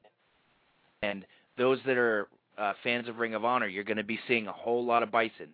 [1.03, 4.47] and those that are uh, fans of Ring of Honor, you're going to be seeing
[4.49, 5.49] a whole lot of Bison.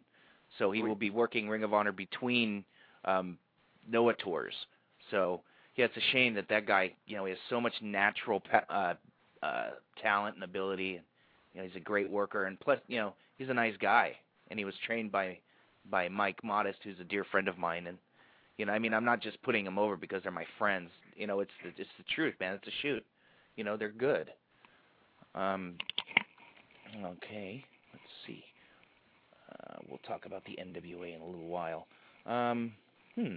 [0.59, 2.65] So he will be working Ring of Honor between
[3.05, 3.39] um,
[3.89, 4.55] Noah tours.
[5.11, 5.41] So
[5.77, 8.95] yeah, it's a shame that that guy, you know, he has so much natural uh,
[9.43, 11.01] uh, talent and ability.
[11.53, 14.13] You know, he's a great worker, and plus, you know, he's a nice guy.
[14.51, 15.39] And he was trained by
[15.91, 17.87] by Mike Modest, who's a dear friend of mine.
[17.87, 17.99] And
[18.57, 20.91] you know, I mean, I'm not just putting them over because they're my friends.
[21.17, 22.55] You know, it's the, it's the truth, man.
[22.55, 23.05] It's a shoot.
[23.57, 24.31] You know, they're good.
[25.35, 25.75] Um,
[27.05, 28.45] okay, let's see.
[29.51, 31.87] Uh, we'll talk about the NWA in a little while.
[32.27, 32.73] Um,
[33.15, 33.37] hmm.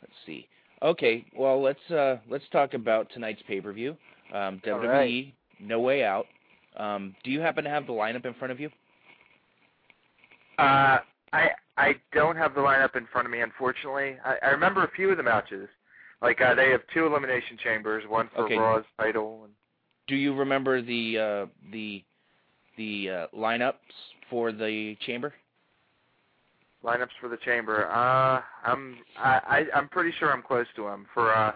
[0.00, 0.46] Let's see.
[0.82, 3.96] Okay, well let's uh, let's talk about tonight's pay per view.
[4.32, 5.34] Um, WWE right.
[5.60, 6.26] No Way Out.
[6.76, 8.70] Um, do you happen to have the lineup in front of you?
[10.58, 10.98] Uh,
[11.32, 14.16] I I don't have the lineup in front of me, unfortunately.
[14.24, 15.68] I, I remember a few of the matches.
[16.22, 18.56] Like uh, they have two elimination chambers, one for Okay.
[18.56, 19.42] Raw's title.
[19.44, 19.52] And,
[20.08, 22.04] Do you remember the uh, the
[22.76, 23.74] the uh, lineups
[24.30, 25.32] for the chamber?
[26.84, 27.88] Lineups for the chamber.
[27.90, 29.40] Uh, I'm I,
[29.72, 31.06] I I'm pretty sure I'm close to them.
[31.14, 31.52] For uh,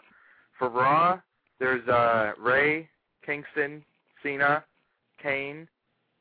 [0.59, 1.21] for Raw,
[1.61, 2.89] there's uh Rey,
[3.25, 3.85] Kingston,
[4.23, 4.65] Cena,
[5.23, 5.69] Kane,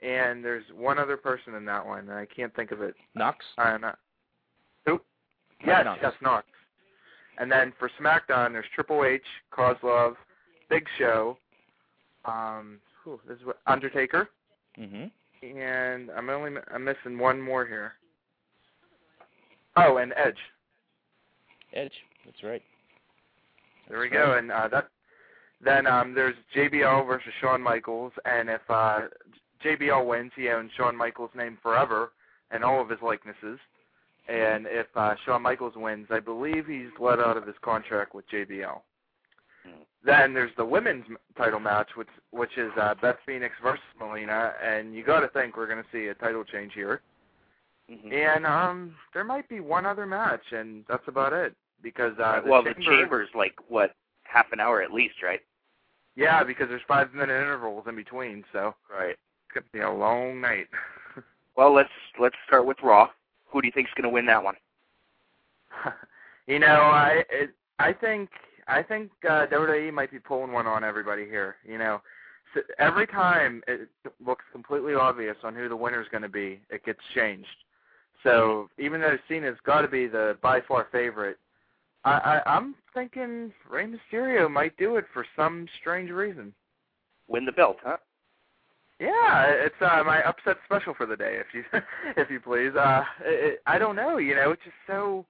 [0.02, 2.00] and there's one other person in that one.
[2.10, 2.94] and I can't think of it.
[3.16, 3.44] Knox.
[3.58, 3.98] Uh, not?
[4.88, 6.00] Mike Yes, Knox.
[6.02, 6.48] yes, Knox.
[7.38, 9.22] And then for SmackDown, there's Triple H,
[9.56, 10.16] Kozlov,
[10.72, 11.38] Big Show,
[12.26, 14.30] um, whew, this is what, Undertaker,
[14.76, 15.06] hmm
[15.44, 17.94] and I'm only I'm missing one more here.
[19.78, 20.38] Oh, and Edge.
[21.74, 21.94] Edge.
[22.26, 22.62] That's right.
[23.90, 24.38] There we go.
[24.38, 24.90] And uh, that
[25.64, 29.02] then um, there's JBL versus Shawn Michaels, and if uh,
[29.64, 32.12] JBL wins, he owns Shawn Michaels' name forever
[32.50, 33.60] and all of his likenesses.
[34.28, 38.30] And if uh, Shawn Michaels wins, I believe he's let out of his contract with
[38.30, 38.82] JBL.
[40.04, 41.06] Then there's the women's
[41.38, 45.56] title match, which which is uh, Beth Phoenix versus Melina, and you got to think
[45.56, 47.02] we're going to see a title change here.
[47.92, 48.14] Mhm.
[48.14, 51.56] And um, there might be one other match, and that's about it.
[51.84, 55.42] Because uh, the well, chamber, the chamber's like what half an hour at least, right?
[56.16, 59.16] Yeah, because there's five minute intervals in between, so Right.
[59.52, 60.68] could be a long night.
[61.58, 63.10] Well, let's let's start with Raw.
[63.50, 64.56] Who do you think's going to win that one?
[66.48, 68.30] you know, I it, I think
[68.70, 71.58] I think uh, WWE might be pulling one on everybody here.
[71.68, 72.02] You know,
[72.54, 73.90] so every time it
[74.26, 77.48] looks completely obvious on who the winner's going to be, it gets changed.
[78.24, 81.38] So even though Cena's got to be the by far favorite,
[82.04, 86.54] I, I I'm thinking Rey Mysterio might do it for some strange reason.
[87.28, 87.98] Win the belt, huh?
[89.00, 91.64] Yeah, it's uh, my upset special for the day, if you
[92.18, 92.76] if you please.
[92.76, 95.26] Uh, it, I don't know, you know, it's just so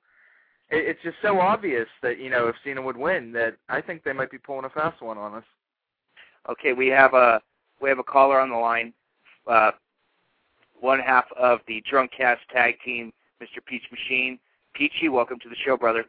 [0.70, 4.04] it, it's just so obvious that you know if Cena would win that I think
[4.04, 5.44] they might be pulling a fast one on us.
[6.50, 7.42] Okay, we have a
[7.82, 8.94] we have a caller on the line.
[9.48, 9.72] Uh,
[10.82, 13.64] one half of the Drunk Cast tag team, Mr.
[13.66, 14.38] Peach Machine.
[14.74, 16.06] Peachy, welcome to the show, brother.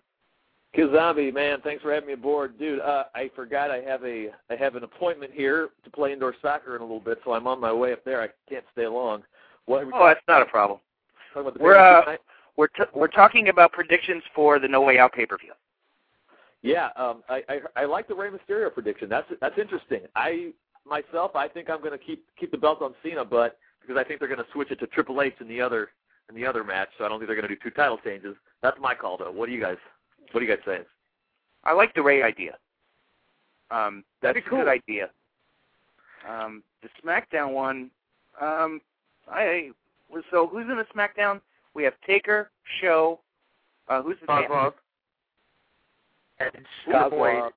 [0.77, 2.81] Kazambi, man, thanks for having me aboard, dude.
[2.81, 6.75] Uh, I forgot I have a I have an appointment here to play indoor soccer
[6.75, 8.23] in a little bit, so I'm on my way up there.
[8.23, 9.23] I can't stay long.
[9.67, 10.81] What Oh, that's not a problem.
[11.35, 11.59] talking about?
[11.59, 12.17] The We're uh,
[12.57, 15.53] we're t- we're talking about predictions for the No Way Out pay per view.
[16.63, 19.11] Yeah, um, I, I I like the Rey Mysterio prediction.
[19.11, 20.03] That's that's interesting.
[20.17, 20.53] I
[20.87, 24.05] myself, I think I'm going to keep keep the belt on Cena, but because I
[24.07, 25.91] think they're going to switch it to Triple H in the other
[26.29, 28.37] in the other match, so I don't think they're going to do two title changes.
[28.63, 29.31] That's my call, though.
[29.33, 29.77] What do you guys
[30.31, 30.81] What do you guys say?
[31.65, 32.57] I like the Rey idea.
[33.71, 35.11] Um, that's Pretty a good idea.
[36.29, 37.91] Um, the SmackDown one,
[38.41, 38.81] um,
[39.29, 39.71] I
[40.31, 41.41] so who's in the SmackDown?
[41.75, 43.19] We have Taker, Show.
[43.89, 44.49] Uh, who's the champ?
[44.49, 44.73] Kozlov,
[46.39, 46.53] Edge,
[46.89, 47.53] Kozlov, Triple H,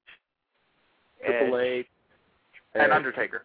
[1.25, 1.65] Triple Edge.
[1.79, 1.87] H
[2.75, 3.43] and Undertaker.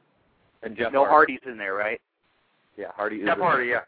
[0.62, 1.35] and Jeff No Hardy.
[1.38, 2.01] Hardy's in there, right?
[2.76, 3.16] Yeah, Hardy.
[3.16, 3.38] is Jeff.
[3.38, 3.80] Hardy, yeah.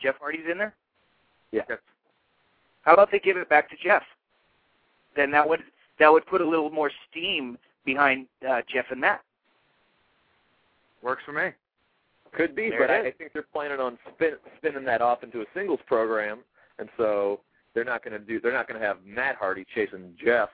[0.00, 0.74] Jeff Hardy's in there.
[1.52, 1.62] Yeah.
[1.68, 1.78] Yes.
[2.82, 4.02] How about they give it back to Jeff?
[5.16, 5.60] Then that would
[5.98, 9.22] that would put a little more steam behind uh, Jeff and Matt.
[11.02, 11.50] Works for me.
[12.32, 13.08] Could be, There but I.
[13.08, 16.40] I think they're planning on spin, spinning that off into a singles program,
[16.78, 17.40] and so
[17.74, 18.40] they're not going to do.
[18.40, 20.50] They're not going to have Matt Hardy chasing Jeff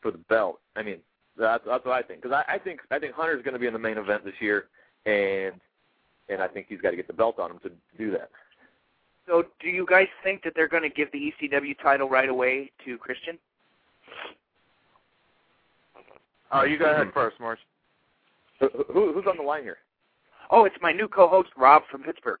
[0.00, 0.60] for the belt.
[0.76, 0.98] I mean,
[1.38, 2.22] that's that's what I think.
[2.22, 4.34] Because I, I think I think Hunter's going to be in the main event this
[4.40, 4.66] year,
[5.06, 5.60] and
[6.28, 8.30] and I think he's got to get the belt on him to do that.
[9.26, 12.70] So, do you guys think that they're going to give the ECW title right away
[12.84, 13.38] to Christian?
[16.50, 17.60] Oh, you go ahead first, Marsh.
[18.60, 19.78] Who, who, who's on the line here?
[20.50, 22.40] Oh, it's my new co-host Rob from Pittsburgh.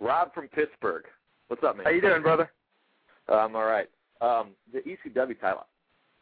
[0.00, 1.04] Rob from Pittsburgh.
[1.48, 1.84] What's up, man?
[1.84, 2.50] How you doing, brother?
[3.28, 3.88] I'm all right.
[4.22, 5.66] Um, the ECW title.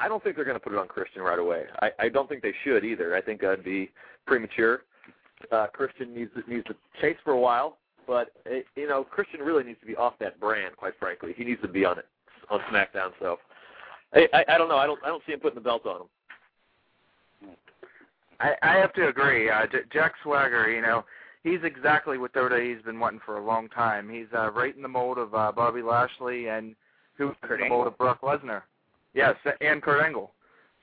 [0.00, 1.64] I don't think they're going to put it on Christian right away.
[1.80, 3.14] I, I don't think they should either.
[3.14, 3.90] I think that'd be
[4.26, 4.82] premature.
[5.50, 7.78] Uh, Christian needs to, needs to chase for a while
[8.10, 10.76] but it, you know, Christian really needs to be off that brand.
[10.76, 12.06] Quite frankly, he needs to be on it
[12.50, 13.12] on SmackDown.
[13.20, 13.38] So,
[14.12, 14.78] I, I, I don't know.
[14.78, 17.50] I don't I don't see him putting the belt on him.
[18.40, 19.48] I, I have to agree.
[19.48, 21.04] Uh, J- Jack Swagger, you know,
[21.44, 24.08] he's exactly what WWE's been wanting for a long time.
[24.08, 26.74] He's uh, right in the mold of uh, Bobby Lashley and
[27.16, 27.86] who's in the mold Angle.
[27.86, 28.62] of Brock Lesnar.
[29.14, 30.32] Yes, and Kurt Angle.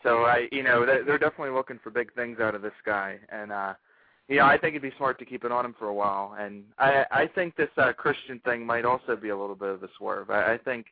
[0.02, 3.18] So I, you know, they're, they're definitely looking for big things out of this guy,
[3.30, 3.74] and uh,
[4.28, 6.36] you know, I think it'd be smart to keep it on him for a while.
[6.38, 9.84] And I, I think this uh, Christian thing might also be a little bit of
[9.84, 10.30] a swerve.
[10.30, 10.88] I, I think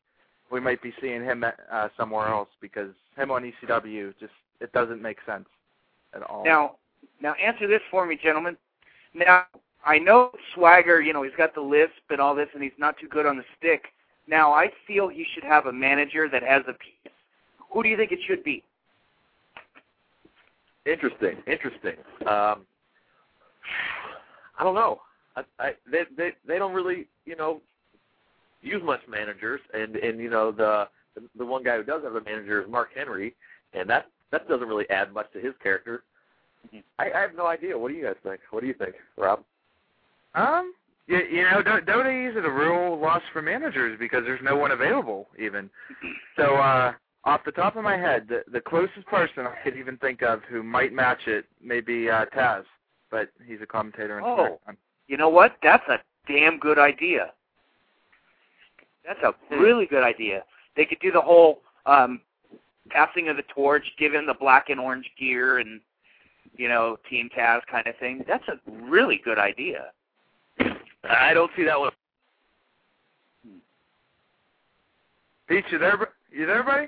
[0.52, 5.02] we might be seeing him uh, somewhere else because him on ECW just it doesn't
[5.02, 5.46] make sense
[6.14, 6.46] at all.
[6.46, 6.76] Now,
[7.22, 8.56] now answer this for me, gentlemen.
[9.14, 9.44] Now,
[9.86, 12.98] I know Swagger, you know, he's got the lisp and all this, and he's not
[12.98, 13.86] too good on the stick.
[14.28, 17.14] Now, I feel he should have a manager that has a piece.
[17.72, 18.64] Who do you think it should be?
[20.86, 21.96] Interesting, interesting.
[22.28, 22.66] Um,
[24.58, 25.02] I don't know.
[25.36, 27.62] I, I they they they don't really you know
[28.62, 30.88] use much managers, and and you know the
[31.38, 33.36] the one guy who does have a manager is Mark Henry,
[33.74, 36.04] and that that doesn't really add much to his character.
[37.00, 37.78] I, I have no idea.
[37.78, 38.42] What do you guys think?
[38.52, 39.44] What do you think, Rob?
[40.34, 40.74] Um,
[41.08, 44.42] you, you know, don't don't they use it a real loss for managers because there's
[44.44, 45.70] no one available even.
[46.36, 49.98] So, uh, off the top of my head, the the closest person I could even
[49.98, 52.64] think of who might match it may be uh, Taz,
[53.16, 54.60] but he's a commentator in Oh.
[54.68, 54.76] SmackDown.
[55.08, 55.56] You know what?
[55.64, 57.34] That's a damn good idea.
[59.06, 59.60] That's a Hmm.
[59.62, 60.44] really good idea.
[60.76, 62.22] They could do the whole um
[62.90, 65.82] passing of the torch, give him the black and orange gear and
[66.58, 68.24] you know, Team Taz kind of thing.
[68.28, 69.92] That's a really good idea.
[71.04, 71.92] I don't see that one.
[75.48, 76.14] Pete, you there?
[76.32, 76.88] You there, buddy?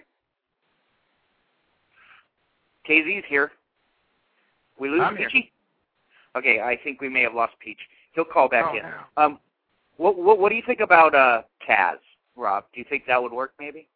[2.88, 3.52] KZ's here.
[4.80, 5.16] We lose I'm.
[5.18, 5.52] Peachy?
[6.38, 7.80] Okay, I think we may have lost Peach.
[8.14, 8.84] He'll call back Oh, in.
[8.84, 8.94] no.
[9.18, 9.40] Um,
[9.98, 11.98] what, what what do you think about uh Taz,
[12.36, 12.66] Rob?
[12.74, 13.54] Do you think that would work?
[13.60, 13.88] Maybe.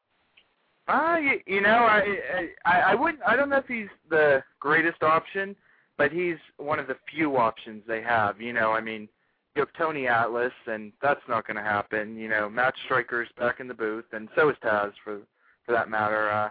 [0.88, 3.22] Uh, you, you know, I, I I wouldn't.
[3.26, 5.56] I don't know if he's the greatest option,
[5.98, 8.42] but he's one of the few options they have.
[8.42, 9.08] You know, I mean,
[9.56, 12.18] you have Tony Atlas, and that's not going to happen.
[12.18, 15.20] You know, Matt Striker's back in the booth, and so is Taz for
[15.66, 16.30] for that matter.
[16.32, 16.50] Uh,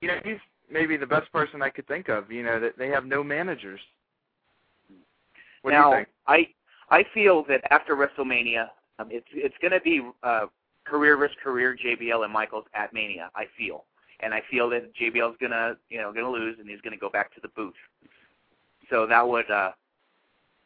[0.00, 0.38] you know, he's
[0.70, 2.30] maybe the best person I could think of.
[2.32, 3.80] You know, that they have no managers.
[5.62, 6.08] What now, do you think?
[6.26, 6.48] I
[6.90, 8.68] I feel that after WrestleMania,
[8.98, 10.46] um, it's it's going to be uh,
[10.84, 13.30] career versus career JBL and Michaels at Mania.
[13.34, 13.84] I feel,
[14.20, 16.92] and I feel that JBL's going to you know going to lose, and he's going
[16.92, 17.74] to go back to the booth.
[18.90, 19.70] So that would uh,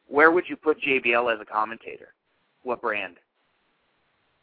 [0.08, 2.14] where would you put JBL as a commentator?
[2.62, 3.16] What brand?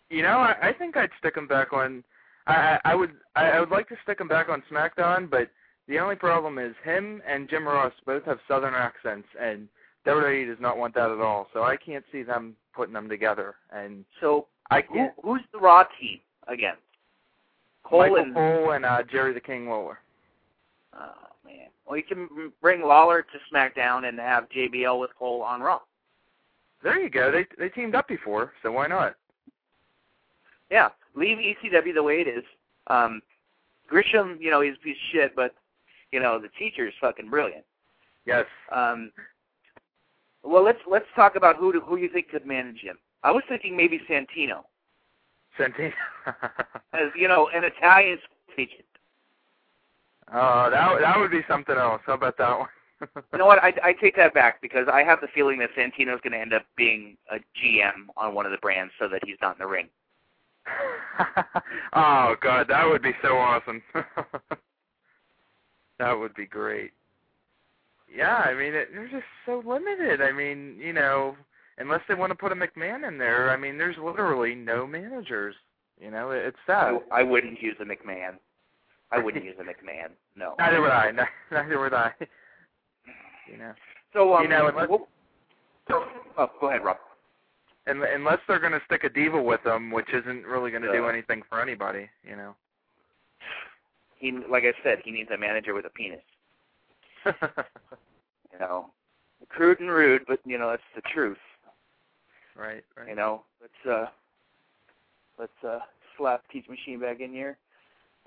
[0.09, 2.03] You know, I, I think I'd stick him back on.
[2.47, 5.49] I, I I would I, I would like to stick him back on SmackDown, but
[5.87, 9.67] the only problem is him and Jim Ross both have Southern accents, and
[10.05, 11.47] WWE does not want that at all.
[11.53, 13.55] So I can't see them putting them together.
[13.71, 16.75] And So I who, who's the Raw team again?
[17.83, 19.99] Cole Michael and Cole and uh, Jerry the King Lawler.
[20.93, 21.11] oh
[21.45, 21.67] man.
[21.85, 25.79] Well, you can bring Lawler to SmackDown and have JBL with Cole on Raw.
[26.83, 27.31] There you go.
[27.31, 29.15] They they teamed up before, so why not?
[30.71, 32.43] Yeah, leave ECW the way it is.
[32.87, 33.21] Um,
[33.91, 35.53] Grisham, you know, he's a piece of shit, but
[36.11, 37.65] you know the teacher is fucking brilliant.
[38.25, 38.45] Yes.
[38.71, 39.11] Um,
[40.43, 42.97] well, let's let's talk about who to, who you think could manage him.
[43.23, 44.63] I was thinking maybe Santino,
[45.59, 45.93] Santino.
[46.93, 48.17] as you know, an Italian
[48.57, 48.85] agent.
[50.33, 52.01] oh, that that would be something else.
[52.05, 52.69] How about that one?
[53.33, 53.59] You know what?
[53.63, 56.53] I, I take that back because I have the feeling that Santino's going to end
[56.53, 59.67] up being a GM on one of the brands so that he's not in the
[59.67, 59.89] ring.
[61.93, 63.81] oh god, that would be so awesome.
[65.99, 66.91] that would be great.
[68.13, 70.21] Yeah, I mean, it, they're just so limited.
[70.21, 71.35] I mean, you know,
[71.77, 75.55] unless they want to put a McMahon in there, I mean, there's literally no managers.
[75.99, 76.95] You know, it, it's sad.
[77.11, 78.33] I, I wouldn't use a McMahon.
[79.11, 80.09] I wouldn't use a McMahon.
[80.35, 80.55] No.
[80.59, 81.11] Neither would I.
[81.51, 82.11] Neither would I.
[83.49, 83.73] You know,
[84.13, 84.89] So um, You know, unless-
[86.37, 86.97] oh, go ahead, Rob.
[87.87, 90.91] and unless they're going to stick a diva with them, which isn't really going to
[90.91, 92.09] do anything for anybody.
[92.27, 92.55] You know.
[94.17, 96.21] He, like I said, he needs a manager with a penis.
[98.53, 98.87] You know,
[99.49, 101.37] crude and rude, but you know that's the truth.
[102.55, 102.83] right.
[102.97, 103.09] Right.
[103.09, 104.07] You know, let's uh,
[105.39, 105.79] let's uh,
[106.17, 107.57] slap Peach Machine back in here,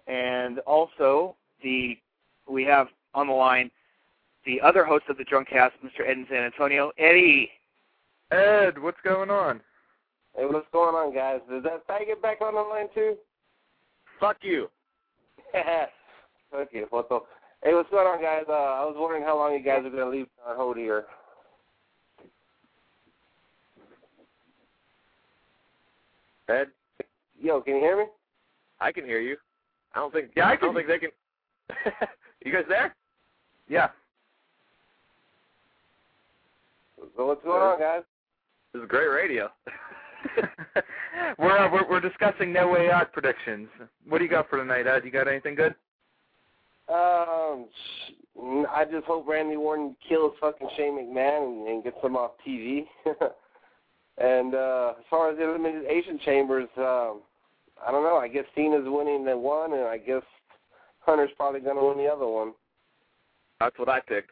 [0.06, 1.98] and also the
[2.48, 3.70] we have on the line
[4.46, 6.06] the other host of the Drunk Cast, Mr.
[6.06, 7.50] Ed in San Antonio, Eddie.
[8.30, 9.60] Ed, what's going on?
[10.36, 11.40] Hey, what's going on, guys?
[11.50, 13.16] Is that faggot back on the line too?
[14.18, 14.68] Fuck you.
[15.54, 17.24] okay, photo.
[17.64, 18.44] Hey, what's going on, guys?
[18.46, 21.06] Uh, I was wondering how long you guys are gonna leave on hold here.
[26.46, 26.66] Ed,
[27.40, 28.04] Yo, can you hear me?
[28.80, 29.38] I can hear you.
[29.94, 30.32] I don't think.
[30.36, 31.08] Yeah, I I don't think they can.
[32.44, 32.94] you guys there?
[33.66, 33.88] Yeah.
[37.16, 38.02] So what's going on, guys?
[38.74, 39.48] This is great radio.
[41.38, 43.68] we're, uh, we're we're discussing No Way Out predictions.
[44.06, 45.04] What do you got for tonight, Ed?
[45.04, 45.74] You got anything good?
[46.88, 47.66] Um,
[48.70, 52.84] I just hope Randy Orton kills fucking Shane McMahon and, and gets him off TV.
[54.18, 57.20] and uh, as far as the elimination chambers, um,
[57.86, 58.16] I don't know.
[58.16, 60.22] I guess Cena's winning the one, and I guess
[61.00, 62.52] Hunter's probably going to win the other one.
[63.60, 64.30] That's what I picked.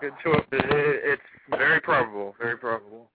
[0.00, 0.42] Good choice.
[0.52, 2.34] It- it- It's very probable.
[2.40, 3.10] Very probable.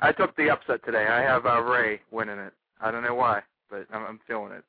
[0.00, 1.06] I took the upset today.
[1.06, 2.52] I have uh, Rey winning it.
[2.80, 4.64] I don't know why, but I'm, I'm feeling it.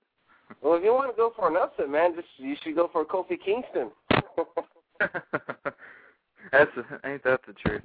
[0.61, 3.05] Well, if you want to go for an upset, man, just you should go for
[3.05, 3.91] Kofi Kingston.
[6.51, 6.71] That's
[7.05, 7.81] ain't that the truth?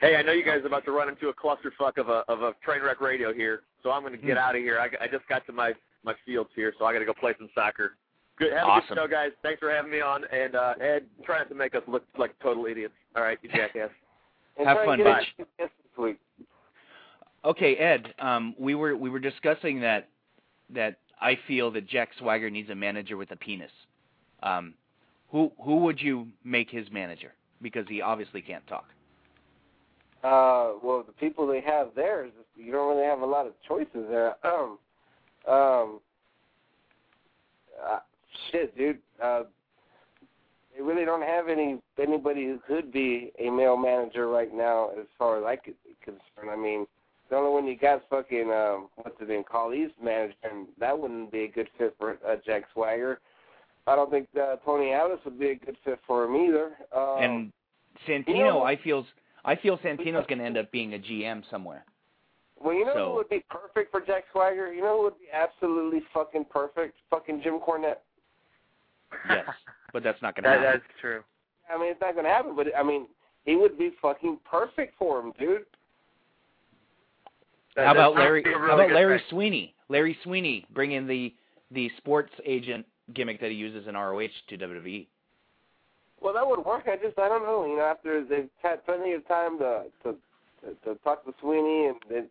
[0.00, 2.42] Hey, I know you guys are about to run into a clusterfuck of a of
[2.42, 4.42] a train wreck radio here, so I'm going to get Hmm.
[4.44, 4.78] out of here.
[4.78, 5.72] I, I just got to my
[6.04, 7.96] my fields here, so I got to go play some soccer.
[8.38, 8.88] Good, have a Awesome.
[8.90, 9.30] good show, guys.
[9.42, 12.38] Thanks for having me on, and uh, Ed, try not to make us look like
[12.40, 12.94] total idiots.
[13.16, 13.90] All right, you jackass.
[14.64, 15.22] Have fun, and bye.
[15.38, 16.18] a guest this week.
[17.44, 18.12] Okay, Ed.
[18.18, 20.08] Um, we were we were discussing that
[20.74, 23.70] that I feel that Jack Swagger needs a manager with a penis.
[24.42, 24.74] Um,
[25.30, 27.32] who who would you make his manager?
[27.60, 28.86] Because he obviously can't talk.
[30.22, 33.52] Uh, well, the people they have there is you don't really have a lot of
[33.66, 34.34] choices there.
[34.44, 34.78] Um,
[35.46, 36.00] um,
[37.82, 38.00] uh,
[38.50, 38.98] shit, dude.
[39.22, 39.44] Uh,
[40.76, 45.06] they really don't have any anybody who could be a male manager right now, as
[45.18, 46.50] far as I could be concerned.
[46.50, 46.86] I mean,
[47.30, 51.30] the only one you got fucking um, what's his name, Khali's manager, and that wouldn't
[51.30, 53.20] be a good fit for uh, Jack Swagger.
[53.86, 56.72] I don't think uh, Tony Atlas would be a good fit for him either.
[56.94, 57.52] Um, and
[58.06, 59.06] Santino, you know- I feels
[59.44, 61.84] I feel Santino's going to end up being a GM somewhere.
[62.60, 64.72] Well, you know So- who would be perfect for Jack Swagger?
[64.72, 66.96] You know who would be absolutely fucking perfect?
[67.10, 67.98] Fucking Jim Cornette.
[69.30, 69.46] Yes,
[69.92, 70.80] but that's not going to That, happen.
[70.86, 71.22] that's true.
[71.72, 73.06] I mean, it's not going to happen, but I mean,
[73.44, 75.64] he would be fucking perfect for him, dude.
[77.78, 78.42] That- How about Larry?
[78.42, 79.26] really how about Larry thing.
[79.30, 79.74] Sweeney?
[79.88, 81.32] Larry Sweeney bring in the
[81.70, 84.58] the sports agent gimmick that he uses in ROH to E.
[84.58, 85.06] WWE.
[86.20, 86.84] Well, that would work.
[86.88, 87.64] I just, I don't know.
[87.66, 90.16] You know, after they've had plenty of time to to
[90.62, 92.22] to, to talk to Sweeney, and they,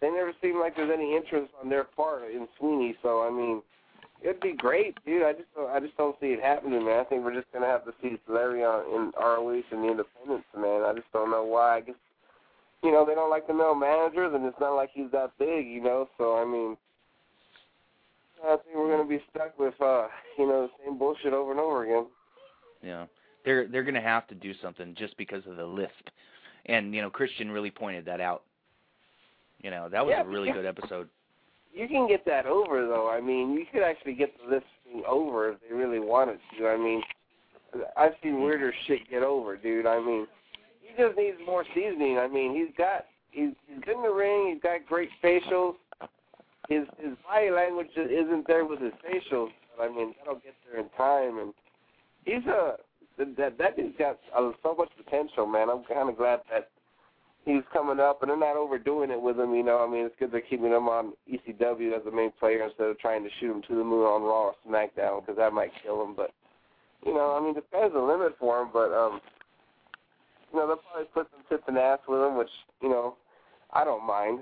[0.00, 2.94] they never seem like there's any interest on their part in Sweeney.
[3.02, 3.60] So, I mean,
[4.22, 5.24] it'd be great, dude.
[5.24, 7.00] I just, don't, I just don't see it happening, man.
[7.00, 10.46] I think we're just gonna have to see Larry on in ROH and the Independents,
[10.56, 10.82] man.
[10.84, 11.78] I just don't know why.
[11.78, 11.96] I guess,
[12.82, 15.66] you know, they don't like the male managers, and it's not like he's that big,
[15.66, 16.08] you know.
[16.18, 16.76] So, I mean.
[18.44, 21.60] I think we're gonna be stuck with, uh, you know, the same bullshit over and
[21.60, 22.06] over again.
[22.82, 23.06] Yeah,
[23.44, 26.08] they're they're going to have to do something just because of the lisp,
[26.66, 28.42] and you know Christian really pointed that out.
[29.60, 30.54] You know, that was Yeah, a really yeah.
[30.54, 31.08] good episode.
[31.72, 33.08] You can get that over though.
[33.08, 36.66] I mean, you could actually get this thing over if they really wanted to.
[36.68, 37.00] I mean,
[37.96, 39.86] I've seen weirder shit get over, dude.
[39.86, 40.26] I mean,
[40.96, 42.18] he just needs more seasoning.
[42.18, 44.52] I mean, he's got he's, he's in the ring.
[44.54, 45.74] He's got great facials.
[46.68, 49.50] His his body language isn't there with his facials.
[49.76, 51.38] But I mean, that'll get there in time.
[51.38, 51.54] And
[52.24, 52.76] he's a
[53.18, 55.68] that that dude's got so much potential, man.
[55.70, 56.68] I'm kind of glad that
[57.44, 59.54] he's coming up, and they're not overdoing it with him.
[59.54, 62.64] You know, I mean, it's good they're keeping him on ECW as the main player
[62.64, 65.52] instead of trying to shoot him to the moon on Raw or SmackDown because that
[65.52, 66.14] might kill him.
[66.16, 66.30] But
[67.04, 68.68] you know, I mean, the sky's the limit for him.
[68.72, 69.20] But um,
[70.52, 72.50] you know, they'll probably put some tits and ass with him, which
[72.82, 73.16] you know,
[73.72, 74.40] I don't mind.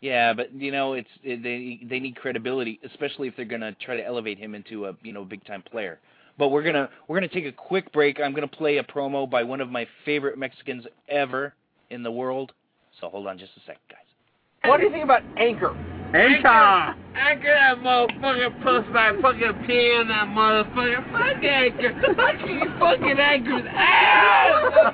[0.00, 3.72] Yeah, but you know, it's it, they they need credibility, especially if they're going to
[3.74, 5.98] try to elevate him into a you know big time player.
[6.38, 8.20] But we're gonna we're gonna take a quick break.
[8.20, 11.54] I'm gonna play a promo by one of my favorite Mexicans ever
[11.90, 12.52] in the world.
[13.00, 14.70] So hold on just a second, guys.
[14.70, 15.74] What do you think about Anchor?
[16.14, 16.94] Anchor!
[17.16, 21.02] Anchor that motherfucker puts my fucking pee in that motherfucker.
[21.10, 21.92] Fuck Anchor.
[22.20, 24.92] I kick fucking Anchor's ass.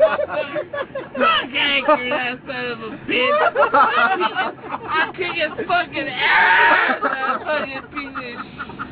[1.12, 3.36] Fuck Anchor, that son of a bitch.
[3.74, 7.02] I kick his fucking ass.
[7.02, 8.34] That fucking piece of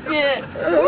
[0.05, 0.39] shit.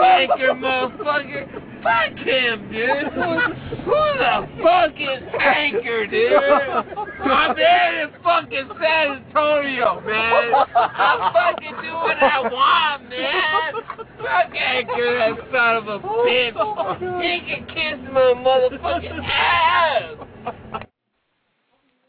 [0.06, 1.71] Anchor motherfucker.
[1.84, 3.14] Fuck him, dude.
[3.14, 3.40] Who,
[3.86, 6.34] who the fuck is Anchor, dude?
[6.34, 10.54] I'm there in fucking San Antonio, man.
[10.76, 13.74] I'm fucking doing what I want, man.
[14.18, 17.22] Fuck Anchor, that son of a bitch.
[17.22, 20.86] He can kiss my motherfucking ass.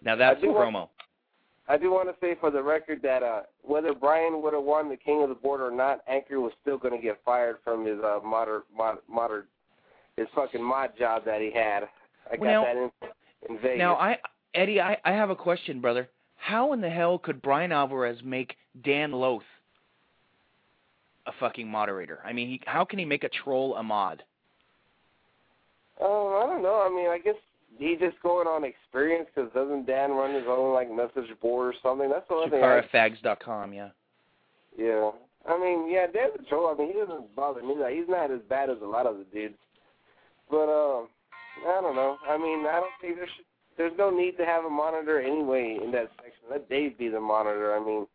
[0.05, 0.89] Now that's I the promo.
[1.69, 4.89] I do want to say for the record that uh, whether Brian would have won
[4.89, 7.87] the King of the Board or not, Anchor was still going to get fired from
[7.87, 9.47] his uh, moder, mod, moder,
[10.17, 11.85] his fucking mod job that he had.
[12.31, 12.91] I got Well, that in,
[13.49, 13.79] in Vegas.
[13.79, 14.19] Now I
[14.55, 16.09] Eddie, I I have a question, brother.
[16.37, 19.43] how in the hell could Bryan Alvarez make Dan Loth
[21.27, 22.19] a fucking moderator?
[22.25, 24.23] I mean, he, how can he make a troll a mod?
[26.01, 26.85] Um, I don't know.
[26.85, 27.37] I mean, I guess
[27.79, 31.79] he just going on experience because doesn't Dan run his own like message board or
[31.83, 32.11] something?
[32.11, 32.63] That's the only thing.
[32.63, 33.89] I, ShakaraFags.com, yeah.
[34.77, 35.11] yeah.
[35.49, 36.75] I mean, yeah, Dan's a troll.
[36.75, 37.75] I mean, he doesn't bother me.
[37.79, 39.55] Like, he's not as bad as a lot of the dudes.
[40.53, 41.09] But um,
[41.67, 42.19] I don't know.
[42.29, 43.47] I mean, I don't think there should.
[43.79, 46.45] There's no need to have a monitor anyway in that section.
[46.51, 47.75] Let Dave be the monitor.
[47.75, 48.07] I mean,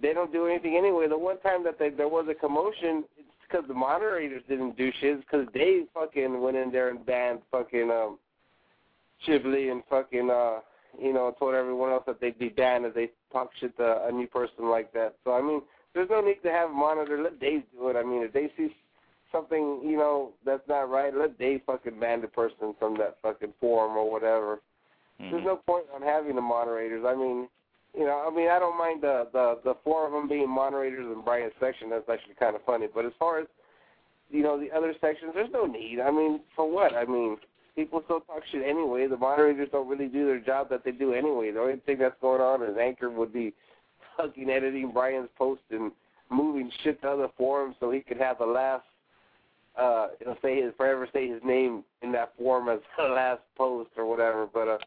[0.00, 1.08] they don't do anything anyway.
[1.08, 4.92] The one time that they, there was a commotion, it's because the moderators didn't do
[5.00, 5.18] shit.
[5.18, 8.18] Because Dave fucking went in there and banned fucking um,
[9.26, 10.60] Chivley and fucking uh,
[11.00, 14.12] you know, told everyone else that they'd be banned if they talk shit to a
[14.12, 15.16] new person like that.
[15.24, 17.20] So I mean, there's no need to have a monitor.
[17.20, 17.96] Let Dave do it.
[17.96, 18.72] I mean, if they see
[19.32, 23.52] something, you know, that's not right, let Dave fucking ban the person from that fucking
[23.60, 24.60] forum or whatever.
[25.20, 25.32] Mm-hmm.
[25.32, 27.04] There's no point on having the moderators.
[27.06, 27.48] I mean,
[27.96, 31.06] you know, I mean, I don't mind the the the four of them being moderators
[31.06, 31.90] in Brian's section.
[31.90, 32.86] That's actually kind of funny.
[32.92, 33.46] But as far as
[34.30, 36.00] you know, the other sections, there's no need.
[36.00, 36.94] I mean, for what?
[36.94, 37.38] I mean,
[37.74, 39.06] people still talk shit anyway.
[39.06, 41.50] The moderators don't really do their job that they do anyway.
[41.50, 43.54] The only thing that's going on is Anchor would be
[44.16, 45.92] fucking editing Brian's post and
[46.30, 48.84] moving shit to other forums so he could have the last
[49.78, 53.90] uh he'll say his forever say his name in that forum as the last post
[53.96, 54.46] or whatever.
[54.52, 54.78] But uh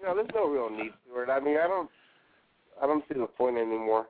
[0.00, 1.30] you know, there's no real need to it.
[1.30, 1.90] I mean I don't
[2.82, 4.06] I don't see the point anymore.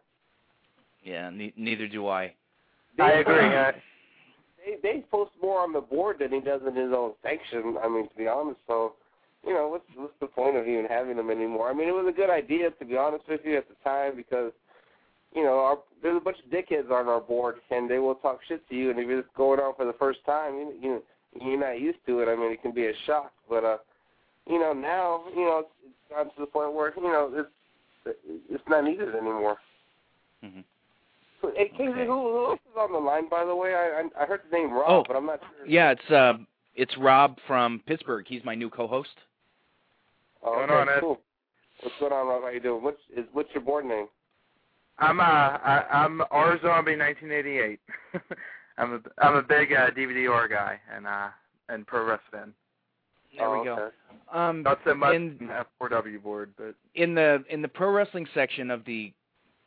[1.02, 2.34] Yeah, ne- neither do I.
[2.98, 3.54] I agree.
[3.54, 3.72] Uh,
[4.64, 7.88] They they post more on the board than he does in his own section, I
[7.88, 8.94] mean to be honest, so
[9.46, 11.70] you know, what's what's the point of even having them anymore?
[11.70, 14.16] I mean, it was a good idea to be honest with you at the time
[14.16, 14.52] because,
[15.34, 18.40] you know, our, there's a bunch of dickheads on our board and they will talk
[18.46, 21.02] shit to you, and if it's going on for the first time, you you
[21.40, 22.28] you're not used to it.
[22.28, 23.78] I mean, it can be a shock, but uh,
[24.48, 28.18] you know, now you know it's gotten to the point where you know it's
[28.50, 29.56] it's not needed anymore.
[30.42, 30.60] hmm
[31.40, 32.06] So, hey, Casey, Okay.
[32.06, 33.74] who, who else is on the line, by the way?
[33.74, 35.66] I I, I heard the name Rob, Oh, but I'm not sure.
[35.66, 36.34] Yeah, it's uh,
[36.76, 38.26] it's Rob from Pittsburgh.
[38.28, 39.16] He's my new co-host.
[40.42, 41.00] Oh, okay, on, Ed?
[41.00, 41.20] cool.
[41.80, 42.42] What's going on, Rob?
[42.42, 42.82] How you doing?
[42.82, 44.06] What's is what's your board name?
[44.98, 47.80] I'm uh I, I'm R Zombie 1988.
[48.78, 51.28] I'm a I'm a big uh, DVD R guy and uh
[51.68, 52.54] and pro wrestling fan.
[53.36, 53.72] There oh, we go.
[53.74, 53.94] okay.
[54.32, 58.26] Um, Not so much in- in F4W board, but in the in the pro wrestling
[58.34, 59.12] section of the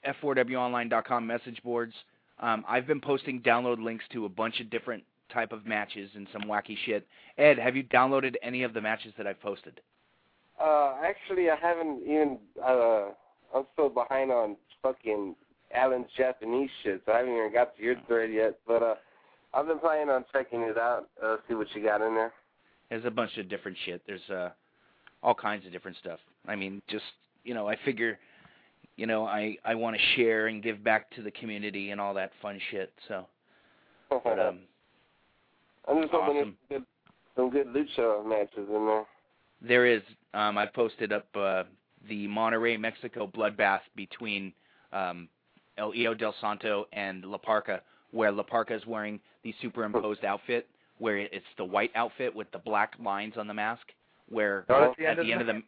[0.07, 1.93] f4wonline.com message boards,
[2.39, 5.03] um, I've been posting download links to a bunch of different
[5.33, 7.05] type of matches and some wacky shit.
[7.37, 9.81] Ed, have you downloaded any of the matches that I've posted?
[10.61, 12.37] Uh, actually, I haven't even.
[12.63, 13.07] Uh,
[13.55, 15.35] I'm still behind on fucking
[15.73, 18.59] Alan's Japanese shit, so I haven't even got to your thread yet.
[18.65, 18.95] But uh,
[19.53, 21.09] I've been planning on checking it out.
[21.23, 22.33] Uh, see what you got in there.
[22.89, 24.01] There's a bunch of different shit.
[24.07, 24.49] There's uh,
[25.21, 26.19] all kinds of different stuff.
[26.47, 27.03] I mean, just
[27.43, 28.19] you know, I figure,
[28.95, 32.13] you know, I I want to share and give back to the community and all
[32.13, 32.93] that fun shit.
[33.07, 33.25] So,
[34.09, 34.59] but um,
[35.87, 36.57] I'm just hoping awesome.
[36.69, 36.85] there's good,
[37.35, 39.05] some good lucha matches in there.
[39.61, 40.01] There is.
[40.33, 41.63] Um, I posted up uh,
[42.07, 44.53] the Monterrey Mexico bloodbath between
[44.93, 45.27] um,
[45.77, 47.81] El Hijo del Santo and La Parca,
[48.11, 50.67] where La Parca is wearing the superimposed outfit,
[50.99, 53.83] where it's the white outfit with the black lines on the mask.
[54.29, 55.61] Where Oh, that's the at end of the end of the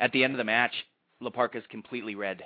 [0.00, 0.72] at the end of the match,
[1.20, 2.42] La Parca is completely red.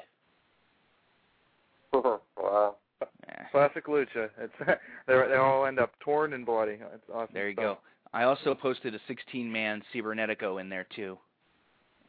[1.92, 2.76] wow.
[3.02, 3.06] Eh,
[3.50, 4.30] classic lucha.
[4.38, 4.52] It's
[5.06, 6.78] they they all end up torn and bloody.
[6.94, 7.28] It's awesome.
[7.34, 7.64] there you stuff.
[7.64, 7.78] go.
[8.14, 11.16] I also posted a 16-man Cibernetico in there too,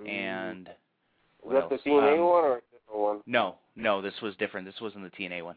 [0.06, 0.74] and Is
[1.42, 1.90] what that the?
[1.90, 3.20] TNA Um, one or a different one?
[3.26, 4.66] No, no, this was different.
[4.66, 5.56] This wasn't the TNA one.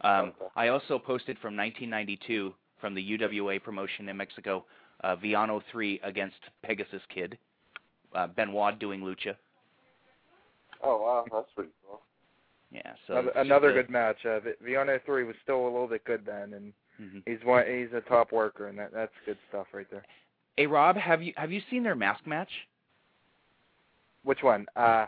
[0.00, 0.46] Um, Okay.
[0.56, 4.64] I also posted from 1992 from the UWA promotion in Mexico,
[5.00, 7.38] uh, Villano 3 against Pegasus Kid.
[8.14, 9.36] Uh, Benoit doing lucha.
[10.82, 12.00] Oh wow, that's pretty cool.
[12.70, 14.24] Yeah, so another, another good match.
[14.24, 17.22] Uh, Vi- Villano three was still a little bit good then, and mhm.
[17.26, 17.64] he's one.
[17.66, 20.04] He's a top worker, and that that's good stuff right there.
[20.56, 22.50] Hey Rob, have you have you seen their mask match?
[24.24, 24.66] Which one?
[24.76, 25.06] Uh,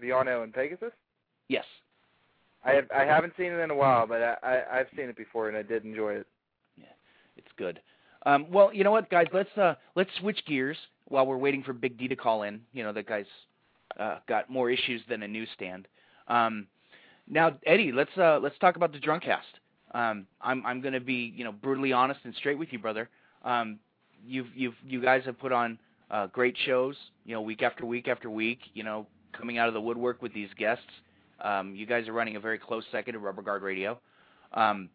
[0.00, 0.92] Villano and Pegasus.
[1.48, 1.64] Yes.
[2.64, 5.16] I have I haven't seen it in a while, but I, I I've seen it
[5.16, 6.26] before, and I did enjoy it.
[6.78, 6.86] Yeah,
[7.36, 7.80] it's good.
[8.26, 9.26] Um, well, you know what, guys?
[9.32, 10.78] Let's uh, let's switch gears
[11.08, 12.60] while we're waiting for Big D to call in.
[12.72, 13.26] You know that guy's
[14.00, 15.86] uh, got more issues than a newsstand.
[16.28, 16.66] Um,
[17.28, 19.40] now, Eddie, let's uh, let's talk about the Drunkcast.
[19.92, 23.10] Um, I'm I'm going to be you know brutally honest and straight with you, brother.
[23.44, 23.78] Um,
[24.26, 25.78] you've you've you guys have put on
[26.10, 26.96] uh, great shows.
[27.26, 28.60] You know, week after week after week.
[28.72, 30.84] You know, coming out of the woodwork with these guests.
[31.40, 33.98] Um, you guys are running a very close second to Rubber Guard Radio.
[34.52, 34.88] Um,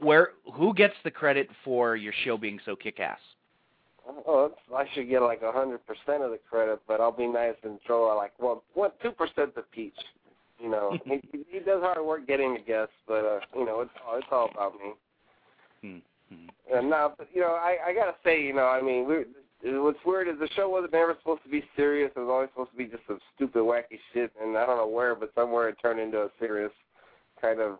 [0.00, 3.18] where who gets the credit for your show being so kick-ass?
[4.26, 7.54] Oh, I should get like a hundred percent of the credit, but I'll be nice
[7.62, 9.94] and throw like well, what two percent to Peach.
[10.58, 13.90] You know, he he does hard work getting the guests, but uh, you know, it's
[14.04, 14.92] all it's all about me.
[15.84, 16.76] Mm-hmm.
[16.76, 19.24] And now, you know, I I gotta say, you know, I mean, we
[19.62, 22.10] what's weird is the show wasn't ever supposed to be serious.
[22.16, 24.88] It was always supposed to be just some stupid, wacky shit, and I don't know
[24.88, 26.72] where, but somewhere it turned into a serious
[27.40, 27.78] kind of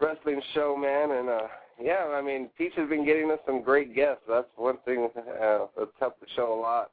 [0.00, 1.10] wrestling show, man.
[1.18, 1.48] And uh
[1.82, 4.22] yeah, I mean, Peach has been getting us some great guests.
[4.28, 6.90] That's one thing uh, that's helped the show a lot.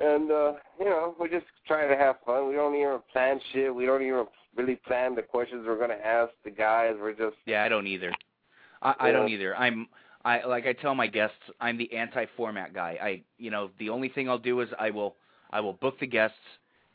[0.00, 2.48] And uh, you know, we're just trying to have fun.
[2.48, 3.72] We don't even plan shit.
[3.74, 4.26] We don't even
[4.56, 6.94] really plan the questions we're gonna ask the guys.
[6.98, 8.12] We're just Yeah, I don't either.
[8.82, 9.56] I, I don't either.
[9.56, 9.86] I'm
[10.24, 12.98] I like I tell my guests, I'm the anti-format guy.
[13.02, 15.16] I you know the only thing I'll do is I will
[15.50, 16.36] I will book the guests,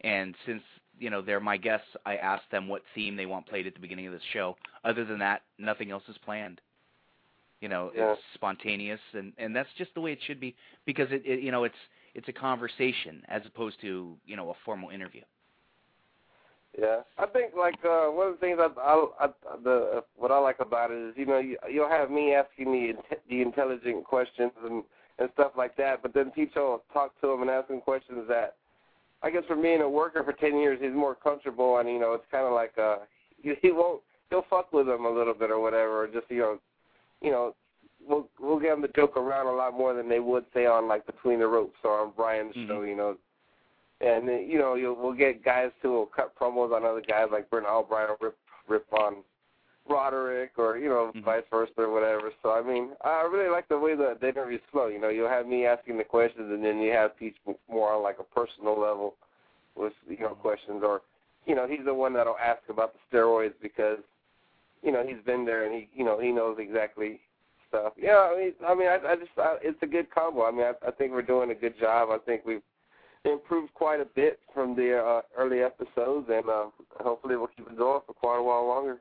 [0.01, 0.63] and since
[0.99, 3.79] you know they're my guests, I ask them what theme they want played at the
[3.79, 4.55] beginning of the show.
[4.83, 6.61] Other than that, nothing else is planned.
[7.61, 8.15] You know, Yeah.
[8.15, 10.55] it's spontaneous, and and that's just the way it should be
[10.85, 11.75] because it, it you know it's
[12.15, 15.23] it's a conversation as opposed to you know a formal interview.
[16.79, 19.27] Yeah, I think like uh, one of the things I, I, I
[19.63, 22.93] the what I like about it is you know you, you'll have me asking the
[23.29, 24.83] the intelligent questions and
[25.17, 28.21] and stuff like that, but then Tito will talk to him and ask him questions
[28.29, 28.55] that
[29.21, 32.13] I guess for being a worker for ten years he's more comfortable and you know
[32.13, 32.99] it's kind of like uh
[33.41, 36.39] he, he won't he'll fuck with him a little bit or whatever or just you
[36.39, 36.59] know
[37.21, 37.55] you know
[38.07, 40.87] we'll we'll get him to joke around a lot more than they would say on
[40.87, 42.67] like between the ropes or on Brian's Mhm.
[42.67, 43.17] show you know
[44.01, 47.49] and you know you'll we'll get guys who will cut promos on other guys like
[47.49, 48.37] Brent Albright will rip
[48.67, 49.17] rip on
[49.89, 51.23] Roderick or you know Mhm.
[51.23, 52.31] vice versa or whatever.
[52.43, 54.87] So I mean I really like the way the, the interviews flow.
[54.87, 57.35] You know you'll have me asking the questions and then you have Peach
[57.67, 59.15] more on like a personal level
[59.75, 61.01] with you know questions or
[61.45, 63.97] you know he's the one that'll ask about the steroids because
[64.83, 67.19] you know he's been there and he you know he knows exactly
[67.67, 67.93] stuff.
[67.97, 70.45] Yeah, I mean I mean I, I just I, it's a good combo.
[70.45, 72.09] I mean I, I think we're doing a good job.
[72.11, 72.61] I think we've
[73.25, 76.65] improved quite a bit from the uh, early episodes, and uh,
[76.99, 78.97] hopefully we'll keep it going for quite a while longer.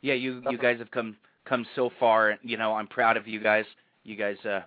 [0.00, 2.30] Yeah, you you guys have come come so far.
[2.30, 3.64] and You know, I'm proud of you guys.
[4.04, 4.60] You guys uh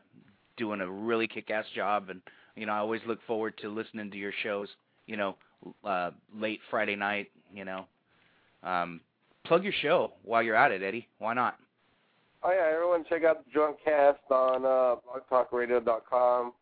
[0.57, 2.21] doing a really kick-ass job, and
[2.55, 4.67] you know, I always look forward to listening to your shows.
[5.07, 5.35] You know,
[5.83, 7.31] uh late Friday night.
[7.53, 7.85] You know,
[8.63, 8.99] um,
[9.45, 11.07] plug your show while you're at it, Eddie.
[11.19, 11.57] Why not?
[12.43, 14.95] Oh yeah, everyone check out the Drunk Cast on uh,
[15.31, 16.53] blogtalkradio.com.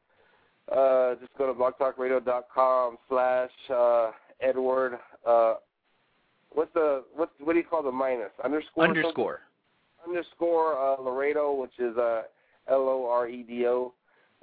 [0.71, 4.11] Uh, just go to blogtalkradio.com slash uh,
[4.41, 4.99] Edward.
[5.27, 5.55] Uh,
[6.51, 8.83] what's the what's What do you call the minus underscore?
[8.83, 8.99] or something?
[9.05, 9.39] Underscore.
[10.07, 12.21] underscore uh, Laredo, which is uh,
[12.69, 13.93] L O R E D O.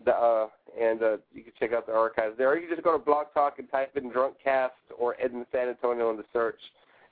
[0.05, 0.49] The, uh,
[0.79, 2.51] and uh, you can check out the archives there.
[2.51, 5.27] Or you can just go to Blog Talk and type in Drunk Cast or "Ed
[5.27, 6.61] Edmond San Antonio in the search,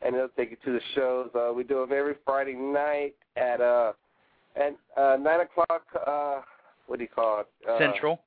[0.02, 1.30] and it'll take you to the shows.
[1.34, 3.92] Uh, we do them every Friday night at uh,
[4.56, 5.84] at uh, nine o'clock.
[6.06, 6.40] Uh,
[6.86, 7.46] what do you call it?
[7.68, 8.20] Uh, Central,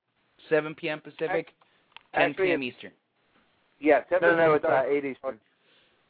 [0.50, 1.00] 7 p.m.
[1.02, 1.48] Pacific,
[2.16, 2.64] 10 p.m.
[2.64, 2.92] Eastern.
[3.80, 4.38] Yeah, No, seven.
[4.38, 5.40] no, it's uh, eight Eastern.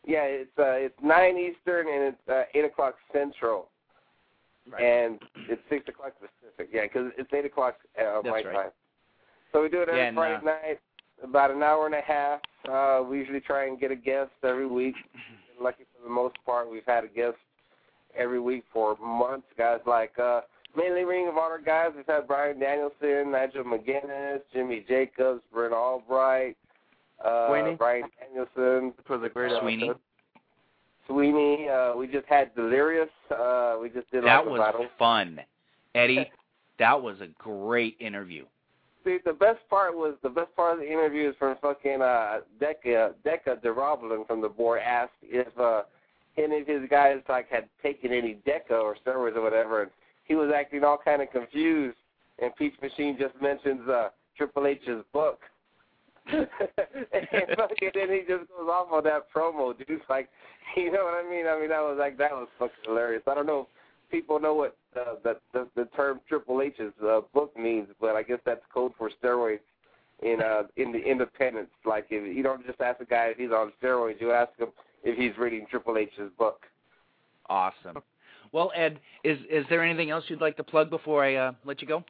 [0.06, 3.68] Yeah, it's uh, it's nine Eastern and it's uh, eight o'clock Central,
[4.80, 5.20] and
[5.50, 6.70] it's six o'clock Pacific.
[6.74, 8.54] Yeah, 'cause it's eight o'clock uh, That's my right.
[8.54, 8.72] time.
[9.52, 10.80] So we do it every Yeah, and, Friday uh, night,
[11.24, 12.40] about an hour and a half.
[12.70, 14.96] Uh, we usually try and get a guest every week.
[15.14, 17.38] Been lucky for the most part, we've had a guest
[18.16, 19.48] every week for months.
[19.58, 20.42] Guys like uh,
[20.76, 21.92] mainly Ring of Honor guys.
[21.96, 26.58] We've had Bryan Danielson, Nigel McGuinness, Jimmy Jacobs, Brent Albright,
[27.24, 27.76] uh, Sweeney?
[27.76, 29.90] Bryan Danielson, It was a great Sweeney.
[29.90, 30.02] episode.
[31.08, 31.70] Sweeney.
[31.70, 33.10] Uh, we just had Delirious.
[33.32, 34.86] Uh, we just did That like a was battle.
[35.00, 35.40] fun,
[35.96, 36.30] Eddie.
[36.80, 38.46] That was a great interview.
[39.04, 42.42] See, the best part was the best part of the interview is from fucking uh,
[42.62, 45.82] Deca Deca DeRoblin from the board asked if uh,
[46.38, 49.92] any of his guys like had taken any Deca or steroids or whatever, and
[50.28, 51.98] he was acting all kind of confused.
[52.40, 55.40] And Peach Machine just mentions uh, Triple H's book.
[56.32, 60.02] and then he just goes off on that promo, dude.
[60.10, 60.30] Like,
[60.76, 61.48] you know what I mean?
[61.48, 63.24] I mean that was like that was fucking hilarious.
[63.28, 67.22] I don't know if people know what uh, the, the the term Triple H's uh,
[67.34, 69.60] book means, but I guess that's code for steroids
[70.22, 71.72] in uh in the independents.
[71.86, 74.70] Like if you don't just ask a guy if he's on steroids, you ask him
[75.04, 76.66] if he's reading Triple H's book.
[77.50, 78.04] Awesome.
[78.52, 81.82] Well, Ed, is is there anything else you'd like to plug before I uh, let
[81.82, 82.04] you go?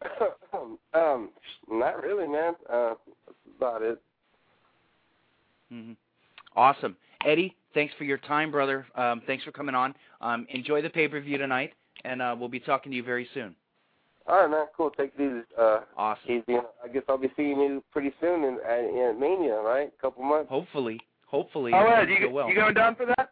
[0.94, 1.30] um,
[1.70, 2.54] not really, man.
[2.72, 2.94] Uh,
[3.26, 4.00] that's about it.
[5.70, 5.92] hmm
[6.56, 7.54] Awesome, Eddie.
[7.74, 8.86] Thanks for your time, brother.
[8.94, 9.94] Um, thanks for coming on.
[10.20, 11.72] Um, enjoy the pay per view tonight,
[12.04, 13.54] and uh, we'll be talking to you very soon.
[14.26, 14.66] All right, man.
[14.76, 14.90] Cool.
[14.90, 15.42] Take it easy.
[15.58, 16.30] Uh, Awesome.
[16.30, 16.58] easy.
[16.84, 19.90] I guess I'll be seeing you pretty soon in, in Mania, right?
[20.00, 20.50] couple months.
[20.50, 21.72] Hopefully, hopefully.
[21.72, 22.48] It Ed, you, go well.
[22.48, 23.30] you going down for that?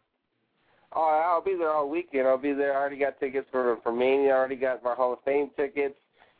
[0.95, 2.27] Oh, I'll be there all weekend.
[2.27, 2.73] I'll be there.
[2.73, 4.31] I already got tickets for for Mania.
[4.33, 5.95] I already got my Hall of Fame tickets.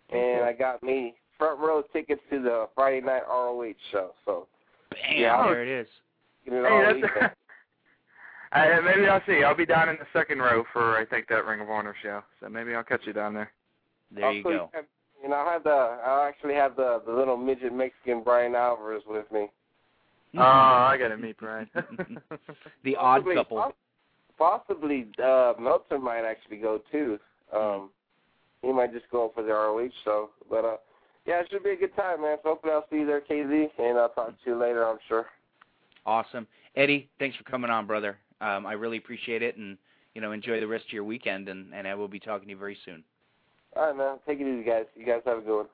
[0.10, 4.12] and I got me front row tickets to the Friday night ROH show.
[4.26, 4.48] So
[4.91, 5.43] Bam, Yeah.
[5.43, 5.88] there it is.
[6.45, 7.32] get it Hey, all that's, weekend.
[8.54, 9.43] uh, maybe I'll see.
[9.43, 12.24] I'll be down in the second row for I think that Ring of Honor show.
[12.39, 13.52] So maybe I'll catch you down there.
[14.12, 14.72] There I'll you put- go.
[15.26, 15.70] And I'll have the
[16.06, 19.48] I'll actually have the the little midget Mexican Bryan Alvarez with me.
[20.38, 21.70] Oh, I gotta meet Brian.
[22.84, 23.58] the odd Possibly- couple.
[23.58, 23.74] poss-
[24.38, 27.20] Possibly uh Meltzer might actually go too.
[27.56, 27.90] Um
[28.62, 30.30] he might just go for the ROH show.
[30.50, 30.78] But uh
[31.26, 32.38] yeah, it should be a good time, man.
[32.42, 35.26] So hopefully I'll see you there, KZ, and I'll talk to you later, I'm sure.
[36.06, 36.48] Awesome.
[36.78, 38.18] Eddie, thanks for coming on, brother.
[38.40, 39.78] Um, I really appreciate it, and
[40.16, 42.52] you know, enjoy the rest of your weekend, and, and I will be talking to
[42.52, 43.04] you very soon.
[43.76, 44.18] All right, man.
[44.26, 44.86] Take it easy, guys.
[44.96, 45.66] You guys have a good one.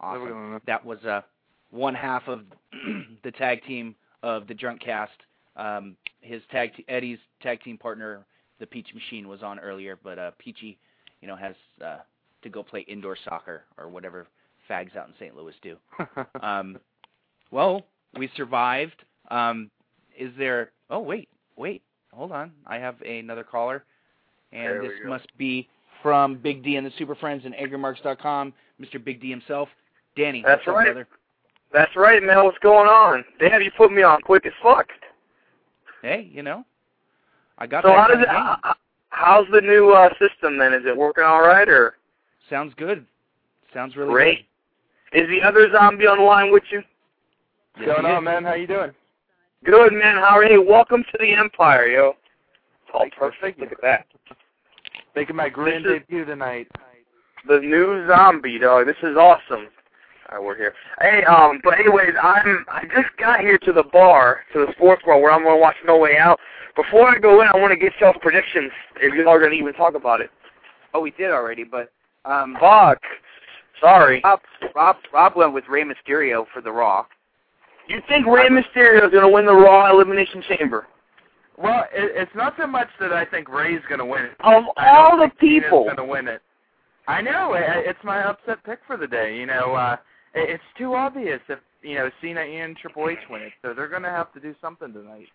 [0.00, 0.24] Awesome.
[0.24, 0.60] Good one.
[0.66, 1.22] That was uh,
[1.70, 2.42] one half of
[3.24, 5.12] the tag team of the Drunk Cast.
[5.56, 8.24] Um, his tag te- Eddie's tag team partner,
[8.58, 10.78] the Peach Machine, was on earlier, but uh, Peachy,
[11.20, 11.54] you know, has
[11.84, 11.98] uh,
[12.42, 14.26] to go play indoor soccer or whatever
[14.68, 15.36] fags out in St.
[15.36, 15.76] Louis do.
[16.42, 16.78] Um,
[17.50, 17.84] well,
[18.16, 19.04] we survived.
[19.30, 19.70] Um,
[20.16, 20.70] is there?
[20.88, 22.52] Oh wait, wait, hold on.
[22.66, 23.84] I have another caller,
[24.52, 25.68] and There this must be
[26.02, 29.02] from Big D and the Super Friends and AngryMarks.com, Mr.
[29.02, 29.68] Big D himself,
[30.16, 30.42] Danny.
[30.46, 31.06] That's what's up, right.
[31.72, 32.44] That's right, man.
[32.44, 33.24] What's going on?
[33.38, 34.88] Damn, you put me on quick as fuck.
[36.02, 36.64] Hey, you know,
[37.58, 38.28] I got So that how does it?
[38.28, 38.74] How,
[39.10, 40.72] how's the new uh, system then?
[40.72, 41.96] Is it working all right, or
[42.48, 43.06] Sounds good.
[43.72, 44.38] Sounds really great?
[45.12, 46.80] Is the other zombie on the line with you?
[47.78, 47.86] good.
[47.86, 48.44] What's Yes, going on, man?
[48.44, 48.90] How you doing?
[49.64, 50.16] Good, man.
[50.16, 50.62] How are you?
[50.62, 52.08] Welcome to the Empire, yo.
[52.86, 53.60] It's all perfect.
[53.60, 54.06] Look at that.
[55.14, 56.68] Making my grand This is- debut tonight.
[57.48, 58.86] The new zombie, dog.
[58.86, 59.68] This is awesome.
[60.30, 60.74] All right, we're here.
[61.00, 65.02] Hey, um, but anyways, I'm I just got here to the bar, to the sports
[65.04, 66.38] bar where I'm gonna watch No Way Out.
[66.76, 68.70] Before I go in, I want to get y'all's predictions.
[69.00, 70.30] If y'all are gonna even talk about it.
[70.94, 71.90] Oh, we did already, but
[72.24, 72.98] um, Fuck.
[73.80, 74.20] Sorry.
[74.22, 74.40] Rob,
[74.76, 77.06] Rob, Rob went with Rey Mysterio for the Raw.
[77.88, 80.86] You think Rey Mysterio is gonna win the Raw Elimination Chamber?
[81.60, 84.30] Well, it, it's not so much that I think Rey's going to win it.
[84.40, 86.40] Of I all the people, going to win it.
[87.06, 87.52] I know.
[87.52, 89.36] i it's my upset pick for the day.
[89.36, 89.98] You know, uh, it,
[90.34, 94.02] it's too obvious if you know Cena and Triple H win it, so they're going
[94.02, 95.28] to have to do something tonight.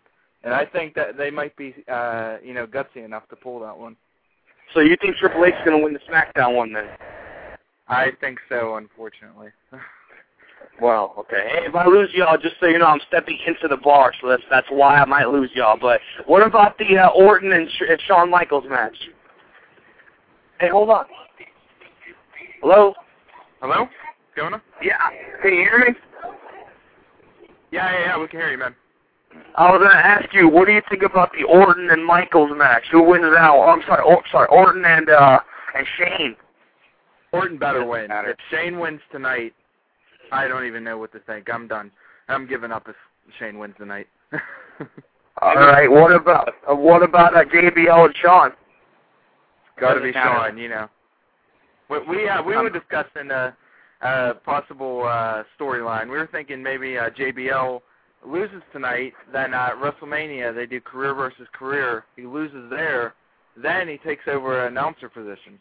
[0.43, 3.77] And I think that they might be, uh, you know, gutsy enough to pull that
[3.77, 3.95] one.
[4.73, 6.87] so you think Triple H is gonna win the SmackDown one then?
[7.87, 9.49] I think so, unfortunately.
[10.81, 11.47] Well, okay.
[11.49, 14.27] Hey, if I lose y'all, just so you know, I'm stepping into the bar, so
[14.27, 15.77] that's that's why I might lose y'all.
[15.79, 18.97] But what about the uh, Orton and, Sh- and Shawn Michaels match?
[20.59, 21.05] Hey, hold on.
[22.61, 22.93] Hello.
[23.61, 23.87] Hello,
[24.35, 24.61] Jonah?
[24.81, 24.97] Yeah.
[25.41, 25.95] Can you hear me?
[27.71, 28.19] Yeah, yeah, yeah.
[28.19, 28.75] We can hear you, man.
[29.55, 32.83] I was gonna ask you, what do you think about the Orton and Michaels match?
[32.91, 33.49] Who wins that?
[33.49, 34.03] Oh, I'm sorry.
[34.03, 35.39] Or, sorry, Orton and uh
[35.75, 36.35] and Shane.
[37.33, 38.07] Orton better Doesn't win.
[38.07, 38.29] matter.
[38.31, 39.53] If Shane wins tonight,
[40.31, 41.49] I don't even know what to think.
[41.53, 41.91] I'm done.
[42.29, 42.95] I'm giving up if
[43.39, 44.07] Shane wins tonight.
[45.41, 45.91] All right.
[45.91, 48.51] What about uh, what about uh, JBL and Shawn?
[49.79, 50.49] Got to be Doesn't matter.
[50.49, 50.87] Shawn, you know.
[51.89, 53.55] We we, uh, we were discussing a,
[54.01, 56.05] a possible uh, storyline.
[56.05, 57.81] We were thinking maybe uh, JBL
[58.25, 62.05] loses tonight, then uh, WrestleMania they do career versus career.
[62.15, 63.13] He loses there,
[63.61, 65.59] then he takes over an announcer position.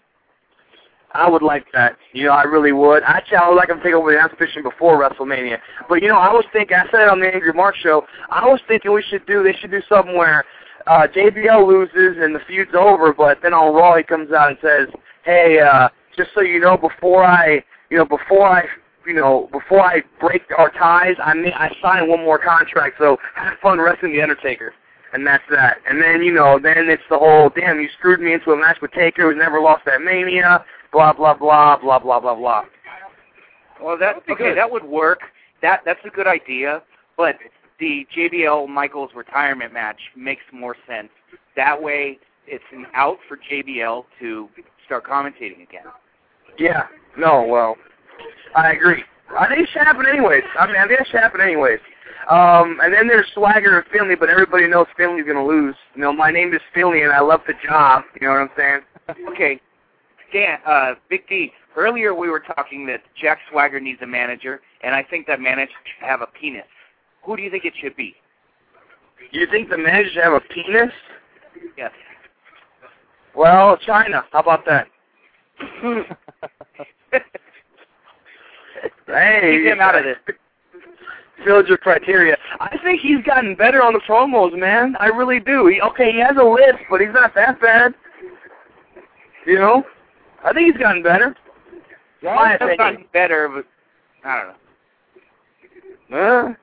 [1.12, 1.96] I would like that.
[2.12, 3.04] You know, I really would.
[3.04, 5.58] Actually, I would like him to take over the announce position before WrestleMania.
[5.88, 6.76] But you know, I was thinking.
[6.76, 8.04] I said it on the Angry Mark show.
[8.30, 9.44] I was thinking we should do.
[9.44, 10.44] They should do something where
[10.88, 14.58] uh, JBL loses and the feud's over, but then on Raw he comes out and
[14.60, 14.88] says,
[15.24, 18.64] "Hey, uh, just so you know, before I, you know, before I."
[19.06, 22.94] You know, before I break our ties, I may, I sign one more contract.
[22.96, 24.72] So have fun wrestling the Undertaker,
[25.12, 25.76] and that's that.
[25.86, 28.78] And then you know, then it's the whole damn you screwed me into a match
[28.80, 30.64] with Taker, who's never lost that Mania
[30.94, 32.62] blah blah blah blah blah blah blah.
[33.82, 34.34] Well, that okay.
[34.34, 34.56] good.
[34.56, 35.20] That would work.
[35.60, 36.82] That that's a good idea.
[37.18, 37.36] But
[37.80, 41.10] the JBL Michaels retirement match makes more sense.
[41.56, 44.48] That way, it's an out for JBL to
[44.86, 45.84] start commentating again.
[46.58, 46.86] Yeah.
[47.16, 47.44] No.
[47.44, 47.76] Well,
[48.54, 49.02] I agree.
[49.36, 50.44] I think it should happen anyways.
[50.58, 51.80] I mean, I think it should happen anyways.
[52.30, 55.74] Um, and then there's Swagger and Finley, but everybody knows Finley's gonna lose.
[55.94, 58.04] You know, my name is Finley, and I love the job.
[58.20, 58.80] You know what I'm saying?
[59.28, 59.60] Okay,
[60.32, 61.52] Dan, uh, Big D.
[61.76, 65.72] Earlier we were talking that Jack Swagger needs a manager, and I think that manager
[65.84, 66.64] should have a penis.
[67.24, 68.14] Who do you think it should be?
[69.30, 70.90] You think the manager should have a penis?
[71.76, 71.92] Yes.
[73.34, 74.24] Well, Chyna.
[74.32, 74.86] How about that?
[79.06, 80.16] Hey, Keep him out of this.
[81.44, 82.36] Filled your criteria.
[82.60, 84.96] I think he's gotten better on the promos, man.
[84.98, 85.66] I really do.
[85.66, 87.94] He, okay, he has a list, but he's not that bad.
[89.46, 89.84] You know,
[90.44, 91.34] I think he's gotten better.
[92.22, 92.76] Yeah, My opinion.
[92.78, 93.66] not better, but
[94.26, 94.48] I don't
[96.10, 96.48] know.
[96.50, 96.54] Uh,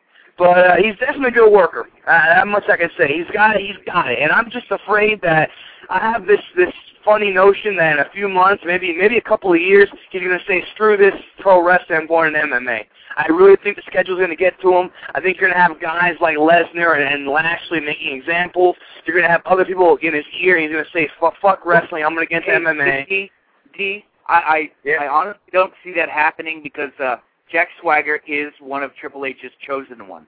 [0.41, 1.87] but uh, he's definitely a good worker.
[2.07, 3.15] Uh, that much I can say.
[3.15, 3.61] He's got it.
[3.61, 4.17] He's got it.
[4.17, 5.51] And I'm just afraid that
[5.87, 6.73] I have this this
[7.05, 10.35] funny notion that in a few months, maybe maybe a couple of years, he's going
[10.35, 11.99] to say, "Screw this pro wrestling.
[11.99, 12.85] I'm going to MMA."
[13.17, 14.89] I really think the schedule's going to get to him.
[15.13, 18.77] I think you're going to have guys like Lesnar and, and Lashley making examples.
[19.05, 21.35] You're going to have other people in his ear, and he's going to say, "Fuck,
[21.39, 22.03] fuck wrestling.
[22.03, 23.31] I'm going to get Hey, MMA." D,
[23.77, 25.03] D, I, I, Yeah.
[25.03, 27.17] I honestly don't see that happening because uh,
[27.51, 30.27] Jack Swagger is one of Triple H's chosen ones.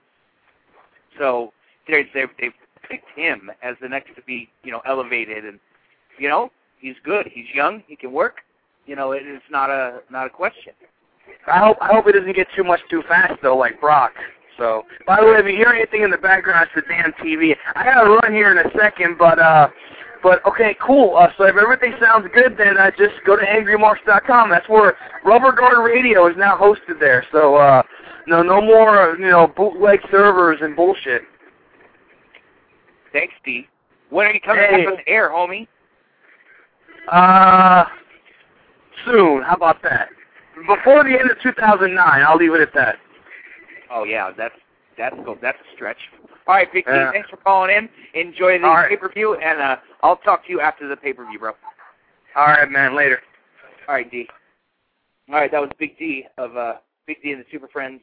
[1.18, 1.52] So
[1.88, 2.52] they've they've
[2.88, 5.58] picked him as the next to be you know elevated, and
[6.18, 7.26] you know he's good.
[7.32, 7.82] He's young.
[7.86, 8.38] He can work.
[8.86, 10.72] You know it, it's not a not a question.
[11.46, 14.12] I hope I hope it doesn't get too much too fast though, like Brock.
[14.56, 17.56] So, by the way, if you hear anything in the background, it's the damn TV.
[17.74, 19.68] I gotta run here in a second, but uh,
[20.24, 21.16] but okay, cool.
[21.16, 24.48] Uh, so if everything sounds good, then uh, just go to angrymarks.com.
[24.50, 27.24] That's where Rubber Guard Radio is now hosted there.
[27.30, 27.82] So uh,
[28.26, 31.22] no no more uh, you know bootleg servers and bullshit.
[33.12, 33.68] Thanks, D.
[34.10, 34.84] When are you coming Hey.
[34.84, 35.68] back on the air, homie?
[37.12, 37.84] Uh,
[39.04, 39.42] soon.
[39.42, 40.08] How about that?
[40.66, 42.96] Before the end of 2009, I'll leave it at that.
[43.90, 44.54] Oh yeah, that's
[44.96, 45.98] that's go that's a stretch.
[46.46, 47.10] All right, Big D, Yeah.
[47.12, 47.88] thanks for calling in.
[48.14, 48.88] Enjoy the All right.
[48.90, 51.52] pay per view, and uh, I'll talk to you after the pay per view, bro.
[52.36, 52.94] All right, man.
[52.94, 53.20] Later.
[53.88, 54.28] All right, D.
[55.30, 56.74] All right, that was Big D of uh,
[57.06, 58.00] Big D and the Super Friends.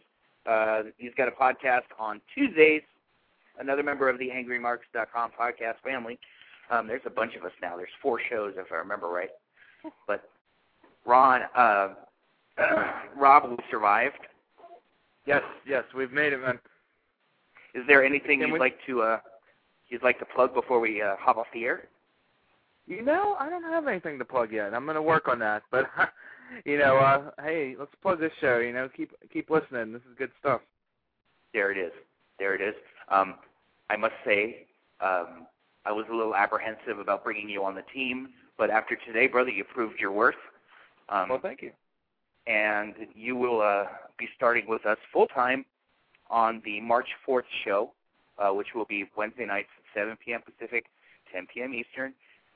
[0.50, 2.82] Uh, he's got a podcast on Tuesdays.
[3.60, 6.18] Another member of the AngryMarks.com podcast family.
[6.72, 7.78] Um, there's a bunch of us now.
[7.78, 9.30] There's four shows, if I remember right.
[10.08, 10.24] But
[11.06, 11.90] Ron, uh,
[13.16, 14.18] Rob, we survived.
[15.28, 16.58] Yes, yes, we've made it, man.
[17.74, 19.20] Is there anything Can you'd we- like to uh,
[19.90, 21.88] you'd like to plug before we uh, hop off the air?
[22.88, 24.74] You know, I don't have anything to plug yet.
[24.74, 25.86] I'm gonna work on that, but
[26.66, 28.58] you know, uh, hey, let's plug this show.
[28.60, 29.94] You know, keep keep listening.
[29.94, 30.62] This is good stuff.
[31.54, 31.92] There it is.
[32.40, 32.76] There it is.
[33.10, 33.36] Um,
[33.90, 34.66] I must say,
[35.02, 35.46] um,
[35.86, 39.50] I was a little apprehensive about bringing you on the team, but after today, brother,
[39.50, 40.36] you proved your worth.
[41.10, 41.72] Um, Well, thank you.
[42.48, 43.84] and you will uh,
[44.18, 45.66] be starting with us full time
[46.32, 47.92] on the March 4th show,
[48.40, 50.42] uh, which will be Wednesday nights at 7 p.m.
[50.42, 50.86] Pacific,
[51.32, 51.74] 10 p.m.
[51.74, 52.14] Eastern.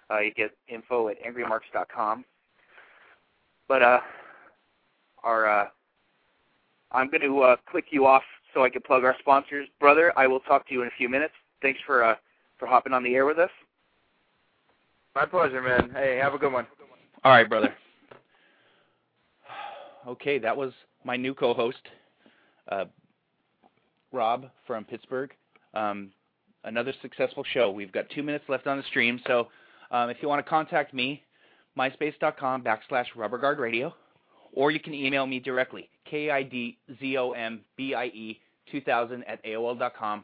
[0.09, 2.25] Uh, you get info at angrymarks.com.
[3.67, 3.99] But uh,
[5.23, 5.67] our uh,
[6.91, 8.23] I'm going to uh, click you off
[8.53, 10.13] so I can plug our sponsors, brother.
[10.17, 11.33] I will talk to you in a few minutes.
[11.61, 12.15] Thanks for uh,
[12.57, 13.49] for hopping on the air with us.
[15.15, 15.91] My pleasure, man.
[15.93, 16.67] Hey, have a good one.
[17.23, 17.73] All right, brother.
[20.07, 20.71] Okay, that was
[21.03, 21.81] my new co-host,
[22.71, 22.85] uh,
[24.15, 25.31] Rob from Pittsburgh.
[25.73, 26.11] Um,
[26.63, 27.69] another successful show.
[27.69, 29.49] We've got two minutes left on the stream, so
[29.91, 31.21] um, if you want to contact me,
[31.77, 33.93] myspace.com backslash rubberguardradio,
[34.53, 36.79] or you can email me directly, K-I-D-Z-O-M-B-I-E
[38.71, 40.23] 2000 at AOL.com.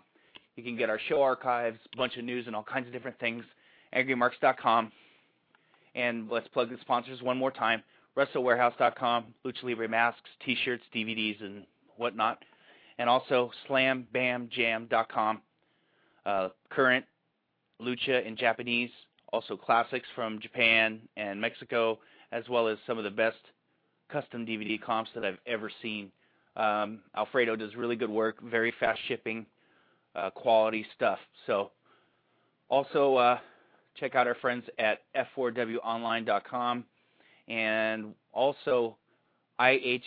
[0.56, 3.20] You can get our show archives, a bunch of news, and all kinds of different
[3.20, 3.44] things,
[3.96, 4.92] angrymarks.com.
[5.96, 7.84] And let's plug the sponsors one more time.
[8.18, 11.66] WrestleWarehouse.com, Lucha Libre masks, T-shirts, DVDs, and
[11.98, 12.40] whatnot.
[12.98, 15.42] And also SlamBamJam.com,
[16.26, 17.06] uh, current
[17.82, 18.92] Lucha in Japanese,
[19.32, 22.00] also classics from Japan and Mexico,
[22.32, 23.38] as well as some of the best
[24.12, 26.12] custom DVD comps that I've ever seen.
[26.56, 29.46] Um, Alfredo does really good work, very fast shipping,
[30.16, 31.20] uh, quality stuff.
[31.48, 31.72] So
[32.70, 33.40] also uh,
[33.96, 36.86] check out our friends at f4wonline.com
[37.48, 38.98] and also
[39.60, 40.02] ihwenow.com.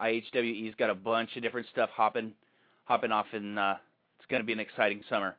[0.00, 2.32] IHWE's got a bunch of different stuff hopping
[2.84, 3.74] hopping off and uh,
[4.18, 5.36] it's going to be an exciting summer.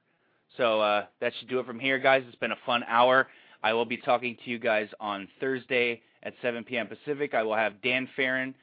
[0.57, 2.23] So uh, that should do it from here, guys.
[2.27, 3.27] It's been a fun hour.
[3.63, 6.87] I will be talking to you guys on Thursday at 7 p.m.
[6.87, 7.33] Pacific.
[7.33, 8.55] I will have Dan Farron,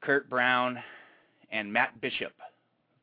[0.00, 0.78] Kurt Brown,
[1.50, 2.32] and Matt Bishop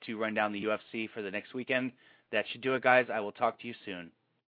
[0.05, 1.91] to run down the UFC for the next weekend.
[2.31, 3.07] That should do it, guys.
[3.13, 4.11] I will talk to you soon.